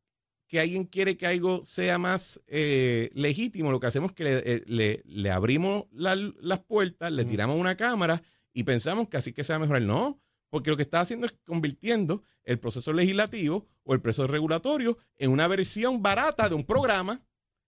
que 0.47 0.59
alguien 0.59 0.83
quiere 0.85 1.15
que 1.17 1.27
algo 1.27 1.63
sea 1.63 1.97
más 1.97 2.41
eh, 2.47 3.09
legítimo, 3.13 3.71
lo 3.71 3.79
que 3.79 3.87
hacemos 3.87 4.11
es 4.11 4.15
que 4.15 4.23
le, 4.23 4.37
eh, 4.45 4.63
le- 4.65 5.01
le 5.05 5.29
abrimos 5.31 5.85
la- 5.91 6.15
las 6.15 6.59
puertas, 6.59 7.11
le 7.11 7.23
tiramos 7.23 7.57
una 7.57 7.77
cámara 7.77 8.21
y 8.53 8.63
pensamos 8.63 9.07
que 9.07 9.17
así 9.17 9.31
que 9.33 9.43
se 9.45 9.53
va 9.53 9.57
a 9.57 9.59
mejorar. 9.59 9.81
No, 9.83 10.19
porque 10.49 10.69
lo 10.71 10.75
que 10.75 10.83
está 10.83 10.99
haciendo 10.99 11.25
es 11.25 11.33
convirtiendo 11.45 12.23
el 12.43 12.59
proceso 12.59 12.91
legislativo 12.91 13.65
o 13.83 13.93
el 13.93 14.01
proceso 14.01 14.27
regulatorio 14.27 14.97
en 15.17 15.31
una 15.31 15.47
versión 15.47 16.01
barata 16.01 16.49
de 16.49 16.55
un 16.55 16.65
programa. 16.65 17.21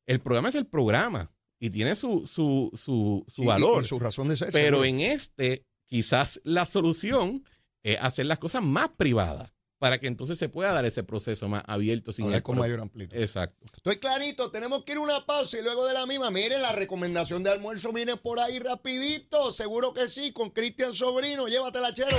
El 0.05 0.19
programa 0.19 0.49
es 0.49 0.55
el 0.55 0.65
programa 0.67 1.31
y 1.59 1.69
tiene 1.69 1.95
su, 1.95 2.25
su, 2.27 2.69
su, 2.73 3.25
su 3.27 3.43
y- 3.43 3.47
valor. 3.47 3.83
y 3.83 3.87
su 3.87 3.99
razón 3.99 4.27
de 4.27 4.37
ser. 4.37 4.51
Pero 4.51 4.83
en 4.83 4.99
este, 4.99 5.65
quizás 5.87 6.41
la 6.43 6.65
solución 6.65 7.45
es 7.83 7.97
hacer 8.01 8.25
las 8.25 8.39
cosas 8.39 8.61
más 8.63 8.89
privadas 8.97 9.51
para 9.79 9.97
que 9.97 10.07
entonces 10.07 10.39
se 10.39 10.47
pueda 10.47 10.71
dar 10.71 10.85
ese 10.85 11.03
proceso 11.03 11.49
más 11.49 11.61
abierto 11.67 12.13
sin 12.13 12.31
el 12.31 12.41
con 12.41 12.57
mayor 12.57 12.79
amplitud. 12.79 13.17
Exacto. 13.17 13.65
Estoy 13.75 13.97
clarito, 13.97 14.49
tenemos 14.49 14.85
que 14.85 14.93
ir 14.93 14.97
a 14.97 15.01
una 15.01 15.25
pausa 15.25 15.59
y 15.59 15.61
luego 15.61 15.85
de 15.85 15.93
la 15.93 16.05
misma, 16.05 16.31
miren, 16.31 16.61
la 16.61 16.71
recomendación 16.71 17.43
de 17.43 17.49
almuerzo 17.51 17.91
viene 17.91 18.15
por 18.15 18.39
ahí 18.39 18.59
rapidito, 18.59 19.51
seguro 19.51 19.93
que 19.93 20.07
sí, 20.07 20.31
con 20.31 20.51
Cristian 20.51 20.93
Sobrino, 20.93 21.47
llévatela, 21.47 21.93
chero. 21.93 22.15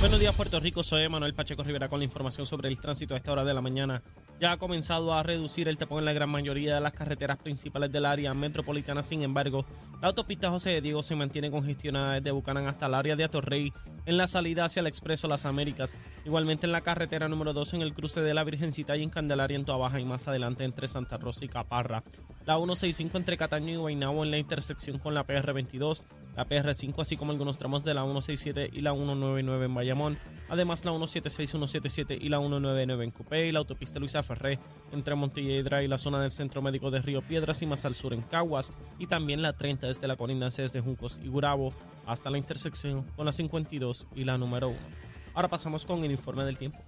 Buenos 0.00 0.18
días, 0.18 0.34
Puerto 0.34 0.58
Rico. 0.58 0.82
Soy 0.82 1.06
Manuel 1.10 1.34
Pacheco 1.34 1.62
Rivera 1.62 1.86
con 1.86 1.98
la 1.98 2.06
información 2.06 2.46
sobre 2.46 2.70
el 2.70 2.80
tránsito 2.80 3.12
a 3.12 3.18
esta 3.18 3.32
hora 3.32 3.44
de 3.44 3.52
la 3.52 3.60
mañana. 3.60 4.02
Ya 4.40 4.52
ha 4.52 4.56
comenzado 4.56 5.12
a 5.12 5.22
reducir 5.22 5.68
el 5.68 5.76
tapón 5.76 5.98
en 5.98 6.06
la 6.06 6.14
gran 6.14 6.30
mayoría 6.30 6.74
de 6.74 6.80
las 6.80 6.94
carreteras 6.94 7.36
principales 7.36 7.92
del 7.92 8.06
área 8.06 8.32
metropolitana. 8.32 9.02
Sin 9.02 9.20
embargo, 9.20 9.66
la 10.00 10.08
autopista 10.08 10.48
José 10.48 10.70
de 10.70 10.80
Diego 10.80 11.02
se 11.02 11.16
mantiene 11.16 11.50
congestionada 11.50 12.14
desde 12.14 12.30
Bucanán 12.30 12.66
hasta 12.66 12.86
el 12.86 12.94
área 12.94 13.14
de 13.14 13.24
Atorrey 13.24 13.74
en 14.06 14.16
la 14.16 14.26
salida 14.26 14.64
hacia 14.64 14.80
el 14.80 14.86
Expreso 14.86 15.28
Las 15.28 15.44
Américas. 15.44 15.98
Igualmente 16.24 16.64
en 16.64 16.72
la 16.72 16.80
carretera 16.80 17.28
número 17.28 17.52
2 17.52 17.74
en 17.74 17.82
el 17.82 17.92
cruce 17.92 18.22
de 18.22 18.32
la 18.32 18.42
Virgencita 18.42 18.96
y 18.96 19.02
en 19.02 19.10
Candelaria 19.10 19.56
en 19.56 19.66
Baja 19.66 20.00
y 20.00 20.06
más 20.06 20.26
adelante 20.26 20.64
entre 20.64 20.88
Santa 20.88 21.18
Rosa 21.18 21.44
y 21.44 21.48
Caparra. 21.48 22.02
La 22.46 22.56
165 22.56 23.18
entre 23.18 23.36
Cataño 23.36 23.74
y 23.74 23.76
Guaynabo 23.76 24.24
en 24.24 24.30
la 24.30 24.38
intersección 24.38 24.98
con 24.98 25.12
la 25.12 25.26
PR22, 25.26 26.04
la 26.34 26.48
PR5 26.48 26.94
así 27.02 27.18
como 27.18 27.32
algunos 27.32 27.58
tramos 27.58 27.84
de 27.84 27.92
la 27.92 28.02
167 28.02 28.70
y 28.72 28.80
la 28.80 28.92
199 28.92 29.66
en 29.66 29.70
Bayamón. 29.90 30.18
Además 30.48 30.84
la 30.84 30.92
176, 30.92 31.50
177 31.50 32.18
y 32.20 32.28
la 32.28 32.38
199 32.38 33.04
en 33.04 33.10
Cupé 33.10 33.46
y 33.46 33.52
la 33.52 33.60
autopista 33.60 33.98
Luisa 33.98 34.22
Ferré 34.22 34.58
entre 34.92 35.14
Montelledra 35.14 35.82
y 35.82 35.88
la 35.88 35.98
zona 35.98 36.20
del 36.20 36.32
Centro 36.32 36.60
Médico 36.60 36.90
de 36.90 37.00
Río 37.00 37.22
Piedras 37.22 37.62
y 37.62 37.66
más 37.66 37.84
al 37.84 37.94
sur 37.94 38.12
en 38.12 38.22
Caguas 38.22 38.72
y 38.98 39.06
también 39.06 39.42
la 39.42 39.52
30 39.52 39.86
desde 39.86 40.08
la 40.08 40.16
colindancia 40.16 40.62
desde 40.62 40.80
Juncos 40.80 41.20
y 41.22 41.28
Gurabo 41.28 41.72
hasta 42.06 42.30
la 42.30 42.38
intersección 42.38 43.04
con 43.16 43.26
la 43.26 43.32
52 43.32 44.06
y 44.16 44.24
la 44.24 44.38
número 44.38 44.68
1. 44.68 44.78
Ahora 45.34 45.48
pasamos 45.48 45.84
con 45.84 46.02
el 46.02 46.10
informe 46.10 46.44
del 46.44 46.58
tiempo. 46.58 46.78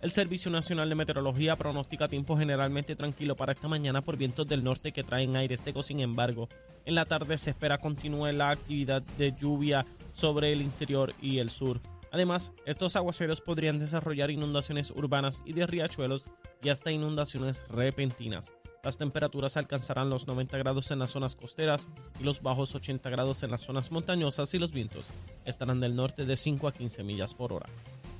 El 0.00 0.10
Servicio 0.10 0.50
Nacional 0.50 0.88
de 0.88 0.94
Meteorología 0.94 1.56
pronostica 1.56 2.08
tiempo 2.08 2.36
generalmente 2.36 2.96
tranquilo 2.96 3.36
para 3.36 3.52
esta 3.52 3.68
mañana 3.68 4.02
por 4.02 4.16
vientos 4.16 4.48
del 4.48 4.64
norte 4.64 4.92
que 4.92 5.04
traen 5.04 5.36
aire 5.36 5.56
seco. 5.56 5.82
Sin 5.82 6.00
embargo, 6.00 6.48
en 6.86 6.94
la 6.94 7.04
tarde 7.04 7.38
se 7.38 7.50
espera 7.50 7.78
continúe 7.78 8.32
la 8.32 8.50
actividad 8.50 9.02
de 9.02 9.32
lluvia 9.32 9.86
sobre 10.12 10.52
el 10.52 10.62
interior 10.62 11.14
y 11.20 11.38
el 11.38 11.50
sur. 11.50 11.80
Además, 12.12 12.52
estos 12.66 12.94
aguaceros 12.94 13.40
podrían 13.40 13.78
desarrollar 13.78 14.30
inundaciones 14.30 14.90
urbanas 14.90 15.42
y 15.46 15.54
de 15.54 15.66
riachuelos 15.66 16.28
y 16.62 16.68
hasta 16.68 16.92
inundaciones 16.92 17.64
repentinas. 17.68 18.52
Las 18.84 18.98
temperaturas 18.98 19.56
alcanzarán 19.56 20.10
los 20.10 20.26
90 20.26 20.58
grados 20.58 20.90
en 20.90 20.98
las 20.98 21.10
zonas 21.10 21.36
costeras 21.36 21.88
y 22.20 22.24
los 22.24 22.42
bajos 22.42 22.74
80 22.74 23.08
grados 23.10 23.42
en 23.42 23.50
las 23.50 23.62
zonas 23.62 23.90
montañosas 23.90 24.52
y 24.54 24.58
los 24.58 24.72
vientos 24.72 25.10
estarán 25.44 25.80
del 25.80 25.96
norte 25.96 26.26
de 26.26 26.36
5 26.36 26.68
a 26.68 26.72
15 26.72 27.02
millas 27.02 27.32
por 27.32 27.52
hora. 27.52 27.66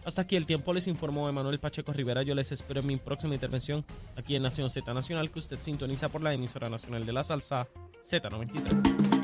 Hasta 0.05 0.22
aquí 0.22 0.37
el 0.37 0.46
tiempo, 0.46 0.72
les 0.72 0.87
informó 0.88 1.28
Emanuel 1.28 1.61
Pacheco 1.61 1.92
Rivera. 1.92 2.22
Yo 2.22 2.35
les 2.35 2.50
espero 2.50 2.81
en 2.81 2.87
mi 2.87 2.96
próxima 2.96 3.35
intervención 3.35 3.85
aquí 4.16 4.35
en 4.35 4.42
Nación 4.42 4.70
Z 4.70 4.92
Nacional, 4.94 5.31
que 5.31 5.38
usted 5.38 5.61
sintoniza 5.61 6.09
por 6.09 6.22
la 6.22 6.33
emisora 6.33 6.68
nacional 6.68 7.07
de 7.07 7.12
la 7.12 7.24
salsa 7.24 7.68
Z93. 8.02 9.21